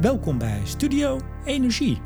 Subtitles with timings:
[0.00, 1.98] Welkom bij Studio Energie.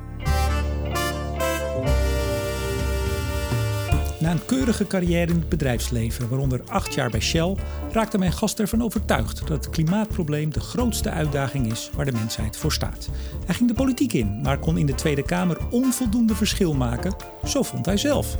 [4.18, 7.56] Na een keurige carrière in het bedrijfsleven, waaronder acht jaar bij Shell,
[7.90, 12.56] raakte mijn gast ervan overtuigd dat het klimaatprobleem de grootste uitdaging is waar de mensheid
[12.56, 13.08] voor staat.
[13.46, 17.62] Hij ging de politiek in, maar kon in de Tweede Kamer onvoldoende verschil maken, zo
[17.62, 18.38] vond hij zelf.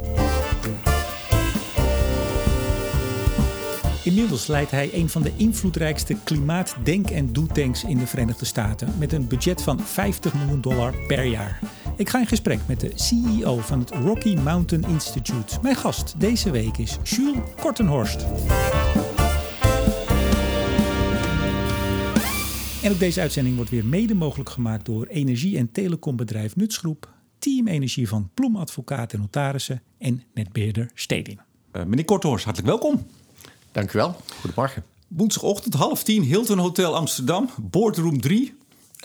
[4.04, 9.12] Inmiddels leidt hij een van de invloedrijkste klimaatdenk- en doetanks in de Verenigde Staten met
[9.12, 11.58] een budget van 50 miljoen dollar per jaar.
[11.96, 15.58] Ik ga in gesprek met de CEO van het Rocky Mountain Institute.
[15.62, 18.26] Mijn gast deze week is Jules Kortenhorst.
[22.82, 27.66] En ook deze uitzending wordt weer mede mogelijk gemaakt door energie- en telecombedrijf Nutsgroep, Team
[27.66, 31.40] Energie van Ploem Advocaat en Notarissen en netbeheerder Stedin.
[31.72, 33.06] Uh, meneer Kortenhorst, hartelijk welkom.
[33.74, 34.16] Dank u wel.
[34.40, 34.84] Goedemorgen.
[35.08, 38.54] Woensdagochtend half tien, Hilton Hotel Amsterdam, boardroom 3.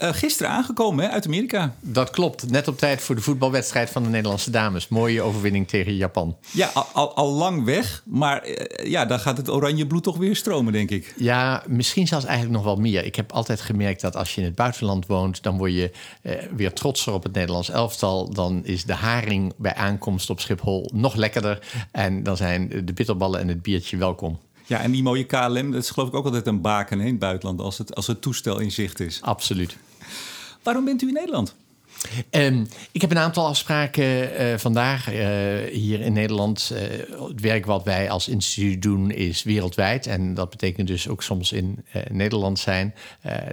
[0.02, 1.76] Uh, gisteren aangekomen hè, uit Amerika.
[1.80, 2.50] Dat klopt.
[2.50, 4.88] Net op tijd voor de voetbalwedstrijd van de Nederlandse dames.
[4.88, 6.38] Mooie overwinning tegen Japan.
[6.52, 8.04] Ja, al, al lang weg.
[8.06, 8.56] Maar uh,
[8.92, 11.14] ja, dan gaat het oranje bloed toch weer stromen, denk ik.
[11.18, 13.06] Ja, misschien zelfs eigenlijk nog wel meer.
[13.06, 15.44] Ik heb altijd gemerkt dat als je in het buitenland woont...
[15.44, 15.92] dan word je
[16.24, 18.30] uh, weer trotser op het Nederlands elftal.
[18.34, 21.60] Dan is de haring bij aankomst op Schiphol nog lekkerder.
[21.92, 24.40] En dan zijn de bitterballen en het biertje welkom.
[24.70, 27.62] Ja, en die mooie KLM, dat is geloof ik ook altijd een baken het buitenland...
[27.62, 29.22] als het, als het toestel in zicht is.
[29.22, 29.78] Absoluut.
[30.64, 31.56] Waarom bent u in Nederland?
[32.32, 35.18] Um, ik heb een aantal afspraken uh, vandaag uh,
[35.72, 36.72] hier in Nederland.
[36.74, 36.80] Uh,
[37.28, 40.08] het werk wat wij als instituut doen is wereldwijd.
[40.08, 42.94] En dat betekent dus ook soms in Nederland zijn.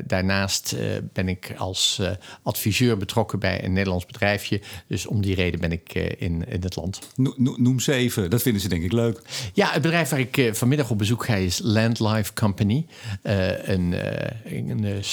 [0.05, 0.77] daarnaast
[1.13, 2.01] ben ik als
[2.43, 4.61] adviseur betrokken bij een Nederlands bedrijfje.
[4.87, 6.99] Dus om die reden ben ik in, in het land.
[7.15, 9.21] No, noem ze even, dat vinden ze denk ik leuk.
[9.53, 12.87] Ja, het bedrijf waar ik vanmiddag op bezoek ga is Landlife Company.
[13.23, 13.95] een,
[14.45, 15.05] een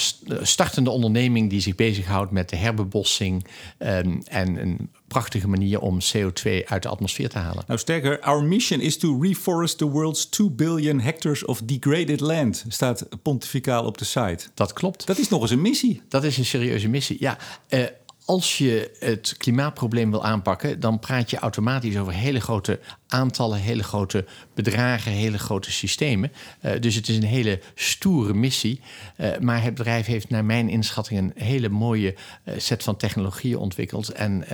[0.42, 6.66] startende onderneming die zich bezighoudt met de herbebossing Um, en een prachtige manier om CO2
[6.66, 7.64] uit de atmosfeer te halen.
[7.68, 12.66] Nou, sterker, our mission is to reforest the world's 2 billion hectares of degraded land,
[12.68, 14.48] staat pontificaal op de site.
[14.54, 15.08] Dat klopt.
[15.08, 16.02] Dat is nog eens een missie.
[16.08, 17.38] Dat is een serieuze missie, ja.
[17.70, 17.84] Uh,
[18.26, 23.84] als je het klimaatprobleem wil aanpakken, dan praat je automatisch over hele grote aantallen, hele
[23.84, 26.32] grote bedragen, hele grote systemen.
[26.62, 28.82] Uh, dus het is een hele stoere missie.
[29.18, 33.58] Uh, maar het bedrijf heeft naar mijn inschatting een hele mooie uh, set van technologieën
[33.58, 34.46] ontwikkeld en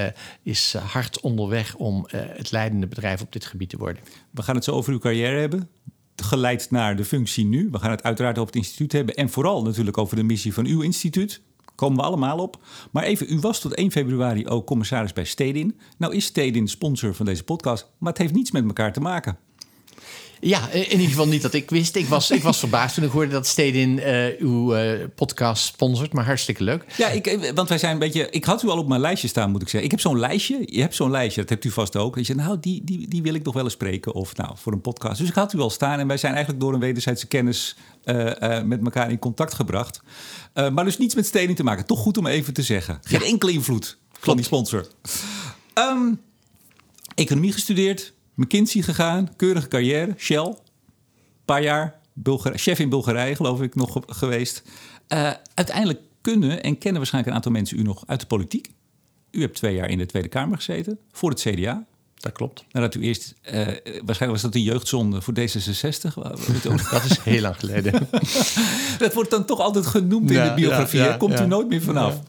[0.43, 4.03] is hard onderweg om het leidende bedrijf op dit gebied te worden.
[4.31, 5.69] We gaan het zo over uw carrière hebben
[6.15, 7.69] geleid naar de functie nu.
[7.71, 10.65] We gaan het uiteraard over het instituut hebben en vooral natuurlijk over de missie van
[10.65, 11.41] uw instituut
[11.79, 12.57] komen we allemaal op.
[12.91, 15.79] Maar even, u was tot 1 februari ook commissaris bij Stedin.
[15.97, 19.37] Nou is Stedin sponsor van deze podcast, maar het heeft niets met elkaar te maken.
[20.41, 21.95] Ja, in ieder geval niet dat ik wist.
[21.95, 26.13] Ik was, ik was verbaasd toen ik hoorde dat Stedin uh, uw uh, podcast sponsort.
[26.13, 26.85] Maar hartstikke leuk.
[26.97, 28.29] Ja, ik, eh, want wij zijn een beetje...
[28.29, 29.83] Ik had u al op mijn lijstje staan, moet ik zeggen.
[29.83, 30.61] Ik heb zo'n lijstje.
[30.65, 32.13] Je hebt zo'n lijstje, dat hebt u vast ook.
[32.13, 34.13] En je zegt, nou, die, die, die wil ik nog wel eens spreken.
[34.13, 35.19] Of nou, voor een podcast.
[35.19, 35.99] Dus ik had u al staan.
[35.99, 40.01] En wij zijn eigenlijk door een wederzijdse kennis uh, met elkaar in contact gebracht.
[40.53, 41.85] maar dus niets met Stedin te maken.
[41.85, 42.99] Toch goed om even te zeggen.
[43.03, 43.25] Geen ja.
[43.25, 44.87] enkele invloed van die sponsor.
[45.73, 46.19] Um,
[47.15, 50.45] economie gestudeerd McKinsey gegaan, keurige carrière, Shell.
[50.45, 51.99] Een paar jaar,
[52.53, 54.63] chef in Bulgarije geloof ik nog geweest.
[55.13, 58.69] Uh, uiteindelijk kunnen en kennen waarschijnlijk een aantal mensen u nog uit de politiek.
[59.31, 61.85] U hebt twee jaar in de Tweede Kamer gezeten, voor het CDA.
[62.19, 62.63] Dat klopt.
[62.71, 66.13] Nadat u eerst, uh, waarschijnlijk was dat een jeugdzonde voor D66.
[66.91, 67.91] dat is heel lang geleden.
[68.99, 70.99] dat wordt dan toch altijd genoemd ja, in de biografie.
[70.99, 72.19] Ja, ja, Komt u nooit meer vanaf.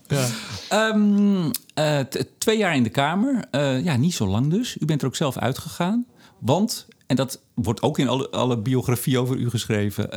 [0.72, 2.00] Um, uh,
[2.38, 3.44] twee jaar in de Kamer.
[3.52, 4.76] Uh, ja, niet zo lang dus.
[4.80, 6.06] U bent er ook zelf uitgegaan.
[6.38, 10.08] Want, en dat wordt ook in alle, alle biografieën over u geschreven...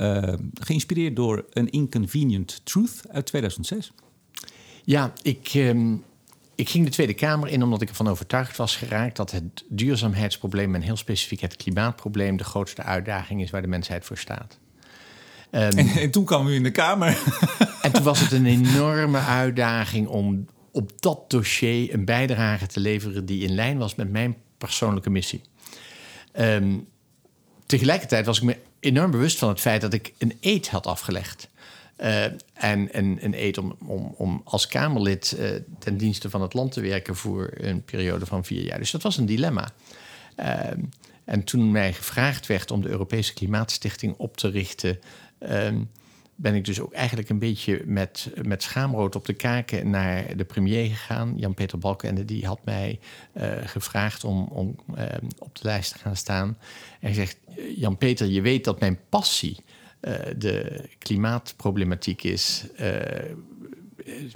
[0.53, 3.91] geïnspireerd door een Inconvenient Truth uit 2006.
[4.83, 5.51] Ja, ik...
[5.53, 6.03] Um
[6.55, 10.75] ik ging de Tweede Kamer in omdat ik ervan overtuigd was geraakt dat het duurzaamheidsprobleem
[10.75, 14.59] en heel specifiek het klimaatprobleem de grootste uitdaging is waar de mensheid voor staat.
[15.51, 17.17] Um, en, en, toen kwam u in de Kamer.
[17.81, 23.25] en toen was het een enorme uitdaging om op dat dossier een bijdrage te leveren
[23.25, 25.41] die in lijn was met mijn persoonlijke missie.
[26.39, 26.87] Um,
[27.65, 31.49] tegelijkertijd was ik me enorm bewust van het feit dat ik een eed had afgelegd.
[31.97, 32.23] Uh,
[32.53, 35.49] en een, een om, om, als Kamerlid uh,
[35.79, 38.77] ten dienste van het land te werken voor een periode van vier jaar.
[38.79, 39.69] Dus dat was een dilemma.
[40.39, 40.59] Uh,
[41.25, 44.99] en toen mij gevraagd werd om de Europese Klimaatstichting op te richten,
[45.39, 45.81] ehm,
[46.35, 50.45] ben ik dus ook eigenlijk een beetje met, met schaamrood op de kaken naar de
[50.45, 51.33] premier gegaan.
[51.37, 52.99] Jan-Peter Balkenende die had mij
[53.63, 56.47] gevraagd om, om ehm, op de lijst te gaan staan.
[56.47, 56.57] En
[56.99, 57.37] hij zegt,
[57.75, 59.57] Jan-Peter, je weet dat mijn passie
[60.07, 62.65] uh, de klimaatproblematiek is.
[62.79, 62.89] Uh,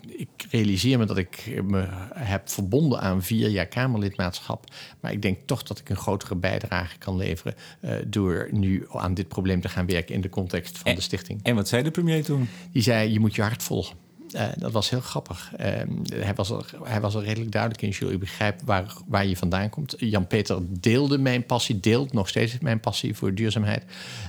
[0.08, 4.66] ik realiseer me dat ik me heb verbonden aan vier jaar Kamerlidmaatschap.
[5.00, 9.14] Maar ik denk toch dat ik een grotere bijdrage kan leveren uh, door nu aan
[9.14, 11.40] dit probleem te gaan werken in de context van de stichting.
[11.44, 12.48] En wat zei de premier toen?
[12.72, 14.07] Die zei: je moet je hart volgen.
[14.36, 15.52] Uh, dat was heel grappig.
[15.60, 15.66] Uh,
[16.10, 17.90] hij, was er, hij was redelijk duidelijk in.
[17.90, 19.96] Jullie begrijpen waar, waar je vandaan komt.
[19.98, 23.84] Jan-Peter deelde mijn passie, deelt nog steeds mijn passie voor duurzaamheid.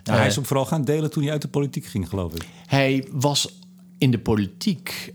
[0.05, 2.47] Nou, hij is ook vooral gaan delen toen hij uit de politiek ging, geloof ik.
[2.67, 3.59] Hij was
[3.99, 5.15] in de politiek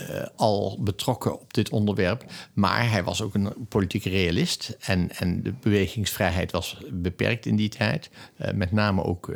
[0.00, 2.24] uh, uh, al betrokken op dit onderwerp.
[2.52, 4.76] Maar hij was ook een politieke realist.
[4.80, 8.10] En, en de bewegingsvrijheid was beperkt in die tijd.
[8.40, 9.28] Uh, met name ook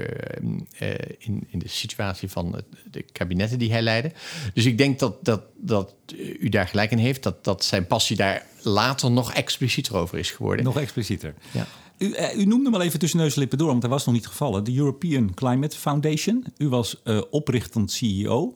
[1.19, 4.13] in, in de situatie van het, de kabinetten die hij leidde.
[4.55, 5.95] Dus ik denk dat, dat, dat
[6.41, 7.23] u daar gelijk in heeft.
[7.23, 10.65] Dat, dat zijn passie daar later nog explicieter over is geworden.
[10.65, 11.35] Nog explicieter.
[11.51, 11.67] Ja.
[11.99, 14.15] U, u, noemde hem al even tussen neus en lippen door, want hij was nog
[14.15, 14.65] niet gevallen.
[14.65, 16.47] De European Climate Foundation.
[16.59, 18.53] U was uh, oprichtend CEO.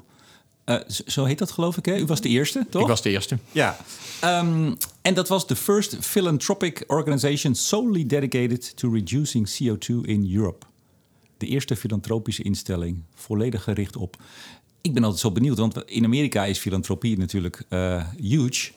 [0.66, 0.76] Uh,
[1.06, 1.84] zo heet dat, geloof ik.
[1.84, 1.96] Hè?
[1.98, 2.82] U was de eerste, toch?
[2.82, 3.38] Ik was de eerste.
[3.52, 3.76] Ja.
[4.24, 10.66] Um, en dat was de first philanthropic organization solely dedicated to reducing CO2 in Europe.
[11.36, 14.16] De eerste filantropische instelling, volledig gericht op.
[14.80, 18.70] Ik ben altijd zo benieuwd, want in Amerika is filantropie natuurlijk uh, huge.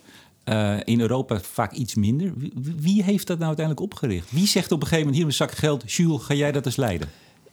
[0.46, 2.34] Uh, in Europa vaak iets minder.
[2.36, 4.32] Wie, wie, heeft dat nou uiteindelijk opgericht?
[4.32, 6.76] Wie zegt op een gegeven moment: hier een zak geld, Jules, ga jij dat eens
[6.76, 7.10] leiden?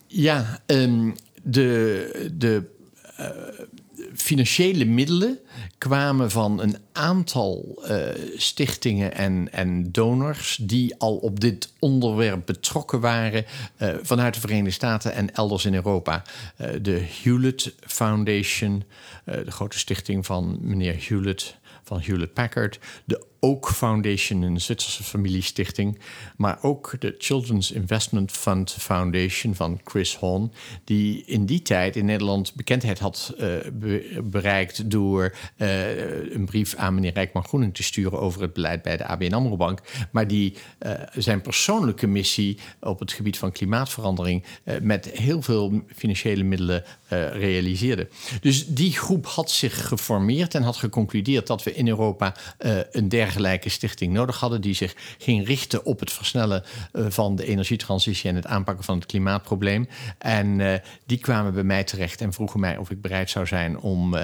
[0.07, 2.31] Ja, um, de.
[2.39, 2.75] de
[3.21, 3.27] uh,
[4.17, 5.39] financiële middelen
[5.79, 13.01] kwamen van een aantal uh, stichtingen en, en donors die al op dit onderwerp betrokken
[13.01, 13.45] waren
[13.79, 16.23] uh, vanuit de Verenigde Staten en elders in Europa.
[16.61, 18.85] Uh, de Hewlett Foundation,
[19.25, 25.99] de grote stichting van meneer Hewlett van Hewlett Packard, de Oak Foundation, een Zwitserse familiestichting,
[26.37, 30.53] maar ook de Children's Investment Fund Foundation van Chris Horn,
[30.85, 33.35] die in die tijd in Nederland bekendheid had
[33.73, 38.83] be bereikt door uh, een brief aan meneer Rijkman Groening te sturen over het beleid
[38.83, 40.55] bij de ABN AMRO Bank, maar die
[40.87, 44.45] uh, zijn persoonlijke missie op het gebied van klimaatverandering
[44.83, 48.09] met heel veel financiële middelen realiseerde.
[48.41, 52.35] Dus die groep had zich geformeerd en had geconcludeerd dat we in Europa
[52.91, 57.47] een dergelijke stichting nodig hadden, die zich ging richten op het versnellen uh, van de
[57.47, 59.89] energietransitie en het aanpakken van het klimaatprobleem.
[60.19, 64.15] En die kwamen bij mij terecht en vroegen mij of ik bereid zou zijn om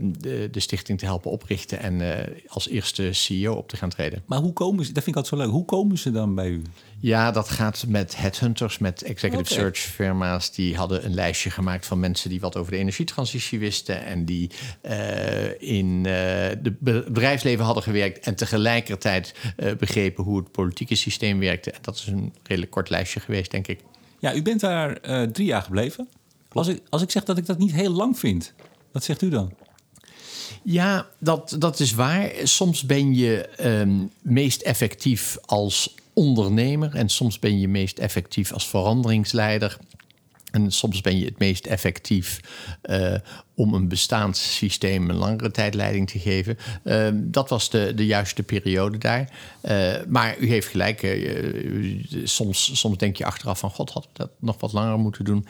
[0.00, 4.22] de, de, stichting te helpen oprichten en als eerste CEO op te gaan treden.
[4.26, 6.48] Maar hoe komen ze, dat vind ik altijd zo leuk, hoe komen ze dan bij
[6.48, 6.62] u?
[7.00, 9.64] Ja, dat gaat met headhunters, met executive okay.
[9.64, 10.50] search firma's.
[10.50, 14.04] Die hadden een lijstje gemaakt van mensen die wat over de energietransitie wisten.
[14.04, 14.50] En die
[14.82, 16.72] uh, in het uh,
[17.06, 18.18] bedrijfsleven hadden gewerkt.
[18.18, 21.70] En tegelijkertijd uh, begrepen hoe het politieke systeem werkte.
[21.70, 23.80] En dat is een redelijk kort lijstje geweest, denk ik.
[24.18, 25.00] Ja, u bent daar
[25.32, 26.08] drie jaar gebleven.
[26.52, 28.54] Als ik, als ik zeg dat ik dat niet heel lang vind,
[28.92, 29.52] wat zegt u dan?
[30.62, 32.30] Ja, dat, dat is waar.
[32.42, 38.68] Soms ben je um, meest effectief als ondernemer en soms ben je meest effectief als
[38.68, 39.78] veranderingsleider.
[40.50, 42.40] En soms ben je het meest effectief
[42.82, 43.14] uh,
[43.58, 46.58] om een bestaand systeem een langere tijd leiding te geven.
[46.84, 49.30] Uh, dat was de, de juiste periode daar.
[49.62, 51.18] Uh, maar u heeft gelijk.
[52.24, 53.70] soms, soms denk je achteraf van...
[53.70, 55.46] God, had dat nog wat langer moeten doen.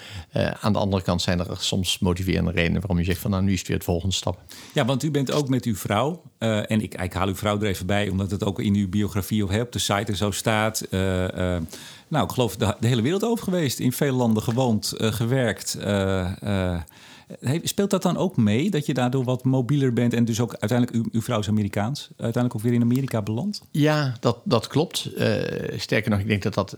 [0.60, 2.80] aan de andere kant zijn er soms motiverende redenen...
[2.80, 4.38] waarom je zegt van nou, nu is het weer het volgende stap.
[4.74, 6.22] Ja, want u bent ook met uw vrouw...
[6.38, 8.08] en ik, ik haal uw vrouw er even bij...
[8.08, 10.86] omdat het ook in uw biografie of op de site zo staat...
[10.90, 13.78] nou, ik geloof de, hele wereld over geweest.
[13.78, 15.78] In veel landen gewoond, gewerkt.
[17.62, 18.70] Speelt dat dan ook mee?
[18.70, 22.08] Dat je daardoor wat mobieler bent en dus ook uiteindelijk, uw, uw vrouw is Amerikaans,
[22.08, 23.62] uiteindelijk ook weer in Amerika belandt?
[23.70, 25.10] Ja, dat, dat klopt.
[25.76, 26.76] sterker nog, ik denk dat dat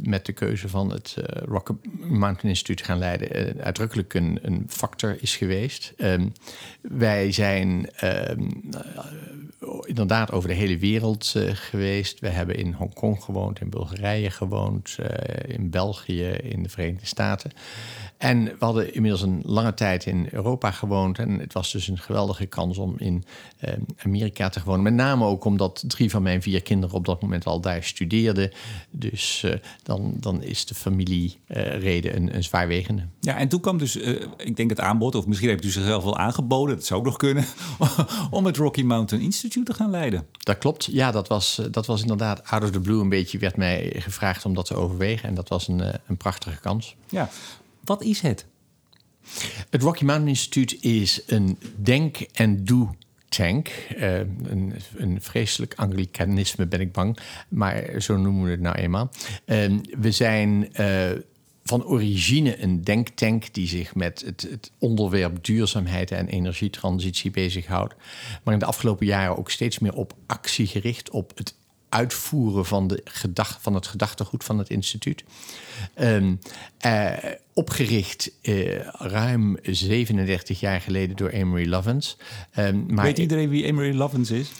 [0.00, 1.16] met de keuze van het
[1.48, 5.92] Rocky Mountain Instituut gaan leiden uitdrukkelijk een, een factor is geweest.
[5.96, 6.32] Um,
[6.80, 7.88] wij zijn
[8.30, 8.62] um,
[9.84, 12.20] inderdaad over de hele wereld uh, geweest.
[12.20, 15.06] We hebben in Hongkong gewoond, in Bulgarije gewoond, uh,
[15.46, 17.52] in België, in de Verenigde Staten.
[18.18, 21.18] En we hadden inmiddels een lange tijd in Europa gewoond.
[21.18, 23.24] En het was dus een geweldige kans om in
[23.64, 23.70] uh,
[24.04, 24.82] Amerika te wonen.
[24.82, 28.52] Met name ook omdat drie van mijn vier kinderen op dat moment al daar studeerden.
[28.90, 29.46] Dus
[29.82, 33.06] dan, dan is de familiereden een, een zwaarwegende.
[33.20, 33.96] Ja, en toen kwam dus,
[34.36, 37.16] ik denk het aanbod, of misschien heeft u zichzelf wel aangeboden, dat zou ook nog
[37.16, 37.44] kunnen,
[38.30, 40.26] om het Rocky Mountain Institute te gaan leiden.
[40.38, 40.84] Dat klopt.
[40.84, 44.44] Ja, dat was, dat was inderdaad out of the blue een beetje werd mij gevraagd
[44.44, 45.28] om dat te overwegen.
[45.28, 46.96] En dat was een, een prachtige kans.
[47.08, 47.30] Ja,
[47.86, 48.46] wat is het?
[49.70, 52.88] Het Rocky Mountain Instituut is een denk- en doe
[53.28, 53.70] tank.
[53.96, 59.10] Uh, een, een, vreselijk anglicanisme ben ik bang, maar zo noemen we het nou eenmaal.
[59.46, 61.10] Uh, we zijn uh,
[61.64, 67.94] van origine een denktank die zich met het, het, onderwerp duurzaamheid en energietransitie bezighoudt.
[68.42, 71.54] Maar in de afgelopen jaren ook steeds meer op actie gericht, op het
[71.88, 75.24] uitvoeren van, de gedacht, van het gedachtegoed van het instituut.
[76.00, 76.38] Um,
[76.86, 77.12] uh,
[77.52, 82.16] opgericht uh, ruim 37 jaar geleden door Amory Lovens.
[82.58, 84.50] Um, maar Weet iedereen wie Amory Lovens is?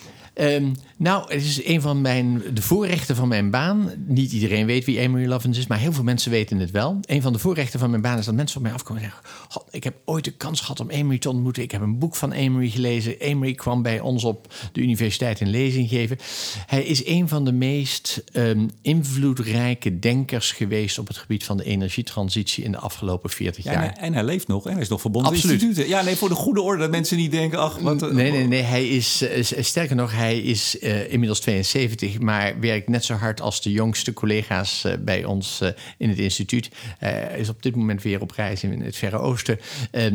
[0.40, 3.90] Um, nou, het is een van mijn, de voorrechten van mijn baan.
[4.06, 6.98] Niet iedereen weet wie Amory Lovins is, maar heel veel mensen weten het wel.
[7.02, 9.28] Een van de voorrechten van mijn baan is dat mensen op mij afkomen en zeggen...
[9.48, 11.62] God, ik heb ooit de kans gehad om Amory te ontmoeten.
[11.62, 13.16] Ik heb een boek van Amory gelezen.
[13.22, 16.18] Amory kwam bij ons op de universiteit een lezing geven.
[16.66, 20.98] Hij is een van de meest um, invloedrijke denkers geweest...
[20.98, 23.74] op het gebied van de energietransitie in de afgelopen 40 jaar.
[23.74, 25.62] En hij, en hij, leeft nog en hij is nog verbonden Absoluut.
[25.62, 25.90] instituten.
[25.90, 27.58] Ja, nee, voor de goede orde dat mensen niet denken...
[27.58, 32.18] Ach, wat, nee, nee, nee, hij is, uh, sterker nog, hij is uh, inmiddels 72,
[32.18, 35.68] maar werkt net zo hard als de jongste collega's uh, bij ons uh,
[35.98, 36.70] in het instituut.
[36.98, 39.58] Hij is op dit moment weer op reis in het Verre Oosten.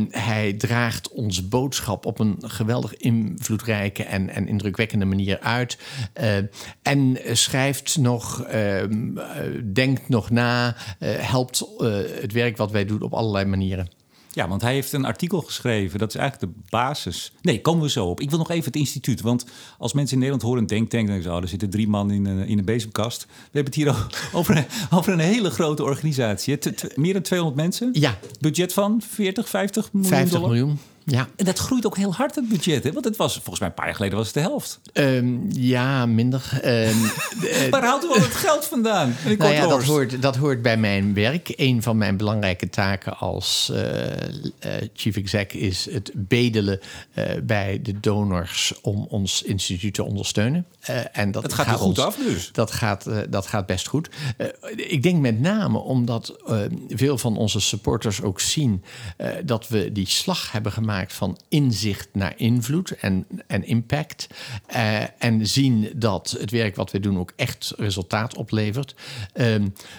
[0.09, 5.77] hij draagt onze boodschap op een geweldig invloedrijke en, en indrukwekkende manier uit.
[6.81, 9.13] en schrijft nog, ehm,
[9.73, 11.65] denkt nog na, helpt
[12.21, 14.00] het werk wat wij doen op allerlei manieren.
[14.31, 15.99] Ja, want hij heeft een artikel geschreven.
[15.99, 17.31] Dat is eigenlijk de basis.
[17.41, 18.19] Nee, komen we zo op.
[18.19, 19.21] Ik wil nog even het instituut.
[19.21, 19.45] Want
[19.77, 21.05] als mensen in Nederland horen denktank...
[21.07, 23.25] dan denken ze, oh, er zitten drie man in een, in een bezemkast.
[23.25, 24.07] We hebben het hier
[24.39, 26.57] over een, over een hele grote organisatie.
[26.95, 27.89] meer dan 200 mensen?
[27.93, 28.19] Ja.
[28.39, 30.79] Budget van 40, 50 miljoen 50 miljoen.
[31.05, 31.27] Ja.
[31.35, 32.83] En dat groeit ook heel hard, het budget.
[32.83, 32.91] Hè?
[32.91, 34.79] Want het was volgens mij een paar jaar geleden was het de helft.
[34.93, 36.61] Um, ja, minder.
[36.65, 37.11] Um,
[37.71, 39.15] Waar haalt u al het geld vandaan?
[39.37, 41.53] Nou ja, dat, hoort, dat hoort bij mijn werk.
[41.55, 44.07] Een van mijn belangrijke taken als uh, uh,
[44.93, 46.79] chief exec is het bedelen
[47.15, 50.65] uh, bij de donors om ons instituut te ondersteunen.
[51.11, 52.51] en dat, gaat, gaat goed af dus?
[52.51, 54.09] Dat gaat, dat gaat best goed.
[54.75, 56.35] ik denk met name omdat
[56.89, 58.83] veel van onze supporters ook zien
[59.43, 64.27] dat we die slag hebben gemaakt van inzicht naar invloed en, en impact.
[64.75, 68.95] Uh, en zien dat het werk wat we doen ook echt resultaat oplevert.
[69.35, 69.55] Uh,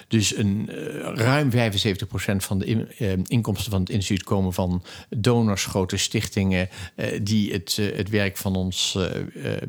[0.07, 0.75] dus een, uh,
[1.13, 1.55] ruim 75%
[2.35, 6.69] van de in, eh, inkomsten van het instituut komen van donors, grote stichtingen
[7.21, 8.97] die het, het werk van ons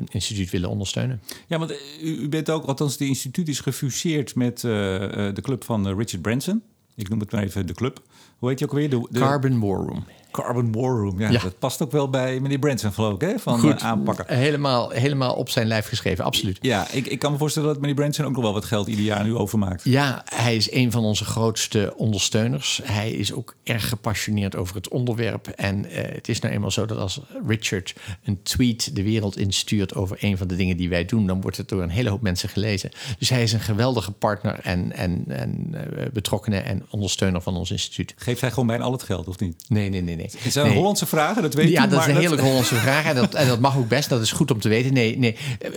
[0.09, 1.21] instituut willen ondersteunen.
[1.47, 5.87] Ja, want u, u, bent ook, althans, het instituut is gefuseerd met de club van
[5.97, 6.61] Richard Branson.
[6.95, 8.01] Ik noem het maar even de club.
[8.37, 8.89] Hoe heet je ook weer?
[8.89, 9.19] De, de...
[9.19, 10.05] Carbon War Room.
[10.35, 11.19] Carbon War Room.
[11.19, 13.39] Ja, dat past ook wel bij meneer Branson, geloof ik, hè?
[13.39, 14.37] van Goed, uh, aanpakken.
[14.37, 16.57] Helemaal, helemaal op zijn lijf geschreven, absoluut.
[16.61, 19.05] Ja, ik, ik kan me voorstellen dat meneer Branson ook nog wel wat geld ieder
[19.05, 19.83] jaar nu overmaakt.
[19.83, 22.81] Ja, hij is een van onze grootste ondersteuners.
[22.83, 25.47] Hij is ook erg gepassioneerd over het onderwerp.
[25.47, 29.95] En uh, het is nou eenmaal zo dat als Richard een tweet de wereld instuurt
[29.95, 32.21] over een van de dingen die wij doen, dan wordt het door een hele hoop
[32.21, 32.91] mensen gelezen.
[33.19, 37.71] Dus hij is een geweldige partner en, en, en uh, betrokkenen en ondersteuner van ons
[37.71, 38.13] instituut.
[38.17, 39.65] Geeft hij gewoon bijna al het geld, of niet?
[39.67, 40.15] Nee, nee, nee.
[40.15, 40.24] nee.
[40.43, 41.41] Is dat een Hollandse vragen?
[41.41, 43.05] Dat weet ja, dat is een heerlijke Hollandse vraag.
[43.05, 44.09] En dat, en dat mag ook best.
[44.09, 44.93] Dat is goed om te weten.
[44.93, 45.35] Nee, nee.
[45.59, 45.71] Eh,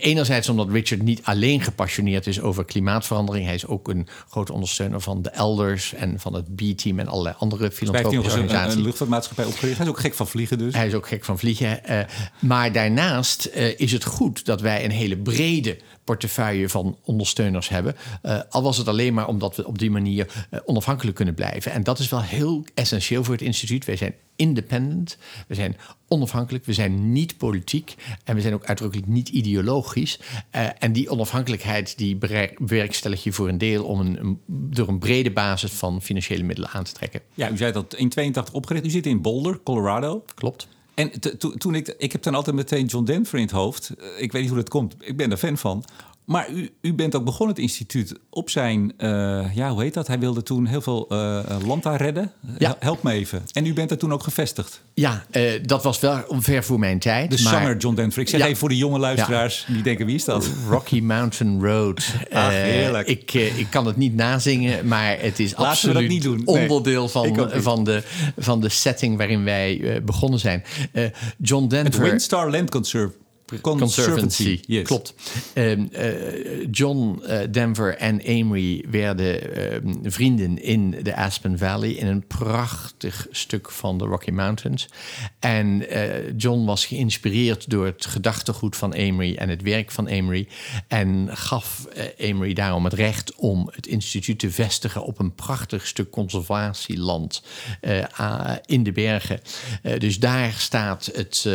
[0.00, 3.44] enerzijds omdat Richard niet alleen gepassioneerd is over klimaatverandering.
[3.46, 7.34] Hij is ook een grote ondersteuner van de Elders en van het B-team en allerlei
[7.38, 8.72] andere filantropische organisaties.
[8.72, 9.76] Een, een luchtvaartmaatschappij opgericht.
[9.76, 10.74] Hij is ook gek van vliegen dus.
[10.74, 11.80] Hij is ook gek van vliegen.
[11.90, 12.00] Uh,
[12.38, 15.76] maar daarnaast uh, is het goed dat wij een hele brede
[16.08, 17.96] portefeuille van ondersteuners hebben.
[18.22, 21.72] Uh, al was het alleen maar omdat we op die manier uh, onafhankelijk kunnen blijven.
[21.72, 23.84] En dat is wel heel essentieel voor het instituut.
[23.84, 25.16] Wij zijn independent,
[25.48, 25.76] we zijn
[26.08, 30.20] onafhankelijk, we zijn niet politiek en we zijn ook uitdrukkelijk niet ideologisch.
[30.56, 32.16] Uh, en die onafhankelijkheid die
[32.58, 36.70] bewerkstellig je voor een deel om een, een, door een brede basis van financiële middelen
[36.70, 37.20] aan te trekken.
[37.34, 38.86] Ja, u zei dat in 82 opgericht.
[38.86, 40.24] U zit in Boulder, Colorado.
[40.34, 40.68] Klopt.
[40.98, 41.10] En
[41.58, 43.90] toen ik, ik heb dan altijd meteen John Denver in het hoofd.
[43.98, 44.94] Eh, ik weet niet hoe dat komt.
[44.98, 45.84] Ik ben er fan van.
[46.28, 50.06] Maar u, u bent ook begonnen het instituut op zijn, uh, ja, hoe heet dat?
[50.06, 52.32] Hij wilde toen heel veel uh, land daar redden.
[52.58, 52.76] Ja.
[52.78, 53.42] Help me even.
[53.52, 54.82] En u bent er toen ook gevestigd.
[54.94, 57.30] Ja, uh, dat was wel ver voor mijn tijd.
[57.36, 57.52] De maar...
[57.52, 58.20] zanger John Denver.
[58.20, 58.46] Ik zeg ja.
[58.46, 59.74] even voor de jonge luisteraars ja.
[59.74, 60.50] die denken, wie is dat?
[60.70, 62.14] Rocky Mountain Road.
[62.32, 63.08] Ach, heerlijk.
[63.08, 66.42] ik, ik kan het niet nazingen, maar het is Laten absoluut we dat niet doen.
[66.44, 68.02] onderdeel van, van, de,
[68.36, 70.64] van de setting waarin wij begonnen zijn.
[71.38, 72.00] John Denver...
[72.00, 73.14] Het Windstar Land Conserve.
[73.60, 74.60] Conservancy.
[74.66, 74.84] Yes.
[74.84, 75.14] Klopt.
[75.54, 81.90] Um, uh, John uh, Denver en Amory werden uh, vrienden in de Aspen Valley...
[81.90, 84.88] in een prachtig stuk van de Rocky Mountains.
[85.38, 89.34] En eh, John was geïnspireerd door het gedachtegoed van Amory...
[89.34, 90.48] en het werk van Amory.
[90.88, 95.04] En gaf eh, Amory daarom het recht om het instituut te vestigen...
[95.04, 97.42] op een prachtig stuk conservatieland
[98.66, 99.40] in de bergen.
[99.98, 101.48] dus daar staat het,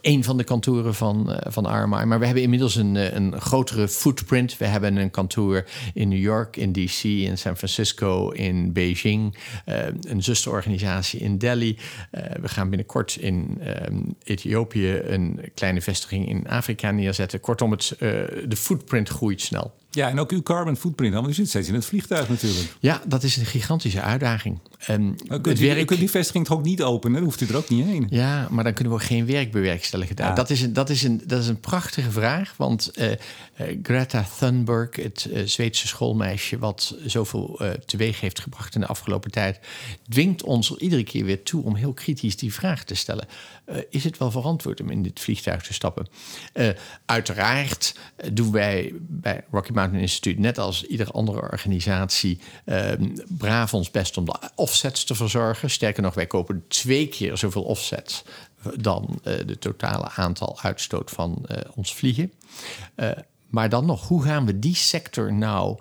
[0.00, 2.04] een van de kantoren van, uh, van RMI.
[2.04, 4.56] Maar we hebben inmiddels een, een grotere footprint.
[4.56, 9.36] We hebben een kantoor in New York, in DC, in San Francisco, in Beijing.
[10.00, 11.78] een zusterorganisatie in Delhi.
[12.40, 13.62] we gaan binnenkort in
[14.24, 17.40] Ethiopië een kleine vestiging in Afrika neerzetten.
[17.40, 19.74] Kortom, het, de footprint groeit snel.
[19.98, 22.76] Ja, en ook uw carbon footprint, want u zit steeds in het vliegtuig natuurlijk.
[22.80, 24.58] Ja, dat is een gigantische uitdaging.
[24.90, 27.16] Um, kunt, u, kunt die vestiging toch ook niet openen?
[27.16, 28.06] Dan hoeft u er ook niet heen.
[28.10, 30.34] Ja, maar dan kunnen we geen werk bewerkstelligen daar.
[30.34, 33.16] Dat, is een, dat, is een, dat is een prachtige vraag, want uh, uh,
[33.82, 36.58] Greta Thunberg, het uh, Zweedse schoolmeisje...
[36.58, 39.60] wat zoveel teweeg heeft gebracht in de afgelopen tijd...
[40.08, 43.26] dwingt ons er iedere keer weer toe om heel kritisch die vraag te stellen.
[43.90, 46.06] is het wel verantwoord om in dit vliegtuig te stappen?
[47.06, 47.94] uiteraard
[48.32, 50.38] doen wij bij Rocky Mountain Instituut...
[50.38, 55.70] net als iedere andere organisatie ehm, braaf ons best om de offsets te verzorgen.
[55.70, 58.24] Sterker nog, wij kopen twee keer zoveel offsets
[58.76, 62.32] dan uh, de totale aantal uitstoot van uh, ons vliegen.
[63.48, 65.78] Maar dan nog, hoe gaan we die sector nou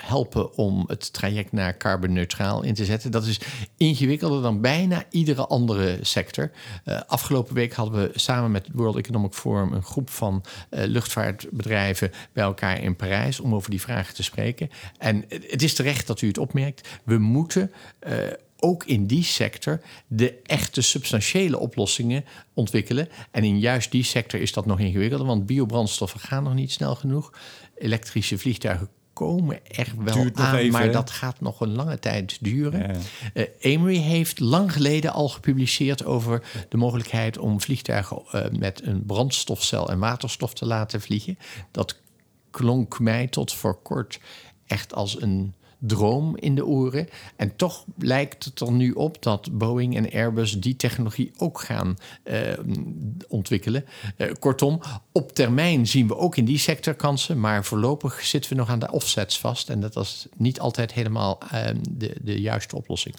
[0.00, 3.10] helpen om het traject naar carbonneutraal in te zetten?
[3.10, 3.40] Dat is
[3.76, 6.50] ingewikkelder dan bijna iedere andere sector.
[7.06, 12.44] afgelopen week hadden we samen met het World Economic Forum een groep van luchtvaartbedrijven bij
[12.44, 14.70] elkaar in Parijs om over die vragen te spreken.
[14.98, 16.88] En het is terecht dat u het opmerkt.
[17.04, 17.72] We moeten
[18.66, 23.08] ook in die sector de echte substantiële oplossingen ontwikkelen.
[23.30, 26.94] En in juist die sector is dat nog ingewikkelder, want biobrandstoffen gaan nog niet snel
[26.94, 27.32] genoeg.
[27.78, 33.00] Elektrische vliegtuigen komen er wel aan, maar dat gaat nog een lange tijd duren.
[33.34, 33.46] Ja.
[33.62, 39.04] Uh, Amory heeft lang geleden al gepubliceerd over de mogelijkheid om vliegtuigen uh, met een
[39.06, 41.38] brandstofcel en waterstof te laten vliegen.
[41.70, 41.96] Dat
[42.50, 44.20] klonk mij tot voor kort
[44.66, 47.08] echt als een droom in de oren.
[47.36, 51.96] En toch lijkt het er nu op dat Boeing en Airbus die technologie ook gaan
[52.24, 52.38] uh,
[53.28, 53.84] ontwikkelen.
[54.16, 54.80] Uh, kortom,
[55.12, 58.78] op termijn zien we ook in die sector kansen, maar voorlopig zitten we nog aan
[58.78, 59.70] de offsets vast.
[59.70, 63.14] En dat is niet altijd helemaal uh, de, de juiste oplossing.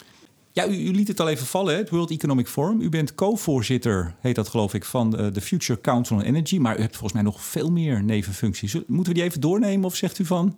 [0.52, 2.80] Ja, u, u, liet het al even vallen, het World Economic Forum.
[2.80, 6.58] U bent co-voorzitter, heet dat geloof ik, van de Future Council on Energy.
[6.58, 8.72] Maar u hebt volgens mij nog veel meer nevenfuncties.
[8.72, 10.56] Moeten we die even doornemen of zegt u van?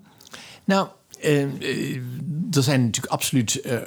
[0.65, 0.89] Nou,
[1.25, 1.97] uh,
[2.51, 3.79] er zijn natuurlijk absoluut uh,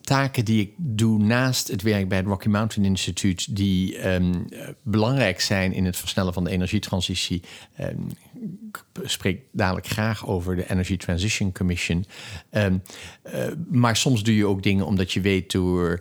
[0.00, 4.48] taken die ik doe naast het werk bij het Rocky Mountain Institute, die um,
[4.82, 7.42] belangrijk zijn in het versnellen van de energietransitie.
[7.80, 8.06] Um,
[8.68, 12.04] ik spreek dadelijk graag over de Energy Transition Commission.
[13.70, 16.00] Maar soms doe je ook dingen omdat je weet door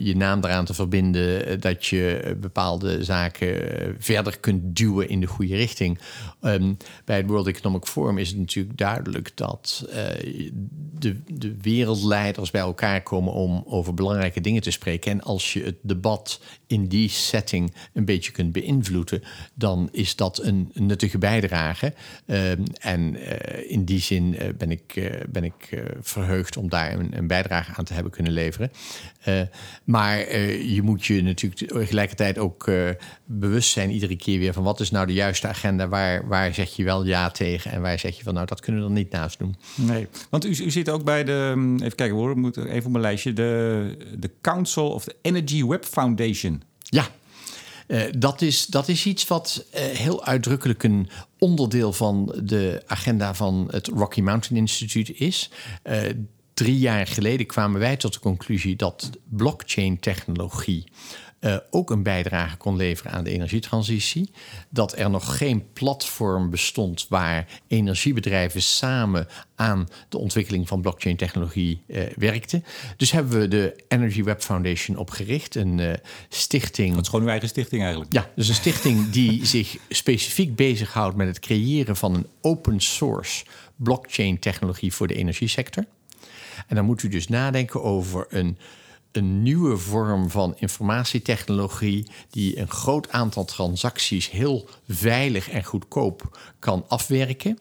[0.00, 3.56] je naam eraan te verbinden dat je bepaalde zaken
[3.98, 5.98] verder kunt duwen in de goede richting.
[6.42, 9.88] Um, bij het World Economic Forum is het natuurlijk duidelijk dat
[10.98, 15.10] de, de wereldleiders bij elkaar komen om over belangrijke dingen te spreken.
[15.10, 19.22] En als je het debat in die setting een beetje kunt beïnvloeden,
[19.54, 21.94] dan is dat een nuttige bijdrage.
[22.26, 23.16] Ehm, en
[23.68, 27.94] in die zin ben ik, ben ik verheugd om daar een, een, bijdrage aan te
[27.94, 28.70] hebben kunnen leveren.
[29.84, 32.70] Maar je moet je natuurlijk tegelijkertijd ook
[33.24, 36.76] bewust zijn iedere keer weer van wat is nou de juiste agenda, waar, waar zeg
[36.76, 39.10] je wel ja tegen en waar zeg je van nou dat kunnen we er niet
[39.10, 39.56] naast doen.
[39.74, 42.90] Nee, want u, u zit ook bij de, even kijken hoor, ik moet even op
[42.90, 46.62] mijn lijstje, de, de Council of the Energy Web Foundation.
[46.82, 47.08] Ja,
[47.88, 53.34] uh, dat, is, dat is iets wat uh, heel uitdrukkelijk een onderdeel van de agenda
[53.34, 55.50] van het Rocky Mountain Institute is.
[55.84, 56.00] Uh,
[56.58, 60.84] drie jaar geleden kwamen wij tot de conclusie dat blockchain-technologie
[61.40, 64.30] uh, ook een bijdrage kon leveren aan de energietransitie.
[64.68, 72.02] Dat er nog geen platform bestond waar energiebedrijven samen aan de ontwikkeling van blockchain-technologie uh,
[72.16, 72.64] werkten.
[72.96, 75.92] Dus hebben we de Energy Web Foundation opgericht, een uh,
[76.28, 76.94] stichting.
[76.94, 78.12] Dat is gewoon uw eigen stichting eigenlijk.
[78.12, 83.44] Ja, dus een stichting die zich specifiek bezighoudt met het creëren van een open source
[83.76, 85.84] blockchain-technologie voor de energiesector.
[86.66, 88.58] En dan moet u dus nadenken over een
[89.12, 96.84] een nieuwe vorm van informatietechnologie die een groot aantal transacties heel veilig en goedkoop kan
[96.88, 97.58] afwerken.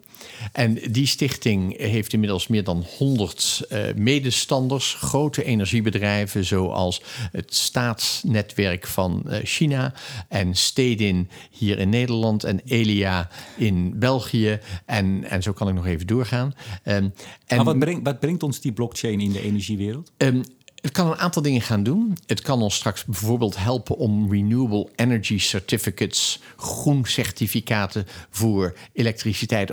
[0.51, 7.55] En die stichting heeft inmiddels meer dan 100 uh, eh, medestanders, grote energiebedrijven zoals het
[7.55, 9.93] staatsnetwerk van uh, China
[10.27, 14.59] en Stedin hier in Nederland en Elia in België.
[14.85, 16.53] En, en zo kan ik nog even doorgaan.
[16.83, 17.13] Um,
[17.45, 20.11] en, maar wat brengt, wat brengt ons die blockchain in de energiewereld?
[20.17, 20.43] Um,
[20.81, 22.17] het kan een aantal dingen gaan doen.
[22.25, 29.71] Het kan ons straks bijvoorbeeld helpen om renewable energy certificates, groen certificaten voor elektriciteit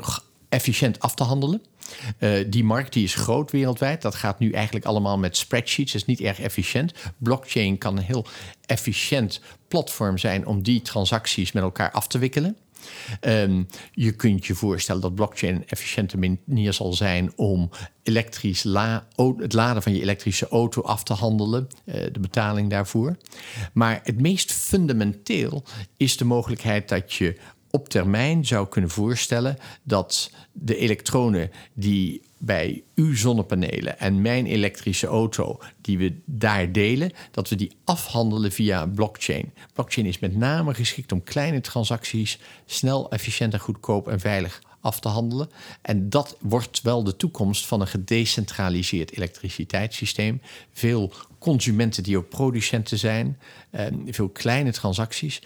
[0.48, 1.62] efficiënt af te handelen.
[2.18, 4.02] Uh, die markt die is groot wereldwijd.
[4.02, 5.92] Dat gaat nu eigenlijk allemaal met spreadsheets.
[5.92, 6.92] Dat is niet erg efficiënt.
[7.18, 8.26] Blockchain kan een heel
[8.66, 12.56] efficiënt platform zijn om die transacties met elkaar af te wikkelen.
[13.20, 17.70] Um, je kunt je voorstellen dat blockchain een efficiënte manier zal zijn om
[18.02, 23.16] elektrisch la het laden van je elektrische auto af te handelen, uh, de betaling daarvoor.
[23.72, 25.64] Maar het meest fundamenteel
[25.96, 27.36] is de mogelijkheid dat je
[27.70, 35.06] op termijn zou kunnen voorstellen dat de elektronen die bij uw zonnepanelen en mijn elektrische
[35.06, 39.52] auto, die we daar delen, dat we die afhandelen via blockchain.
[39.72, 45.00] Blockchain is met name geschikt om kleine transacties snel, efficiënt en goedkoop en veilig af
[45.00, 45.50] te handelen.
[45.82, 50.40] En dat wordt wel de toekomst van een gedecentraliseerd elektriciteitssysteem.
[50.72, 53.38] Veel consumenten die ook producenten zijn,
[53.70, 55.42] eh, veel kleine transacties.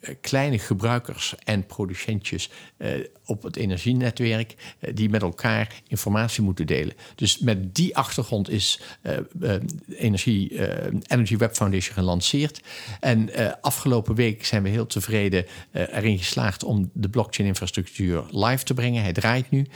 [0.00, 2.90] Eh, eh, kleine gebruikers en producentjes uh,
[3.24, 6.94] op het energienetwerk uh, die met elkaar informatie moeten delen.
[7.14, 8.80] Dus met die achtergrond is
[9.88, 10.68] Energie,
[11.06, 12.60] Energy Web Foundation gelanceerd.
[13.00, 19.02] En afgelopen week zijn we heel tevreden erin geslaagd om de blockchain-infrastructuur live te brengen.
[19.02, 19.66] Hij draait nu.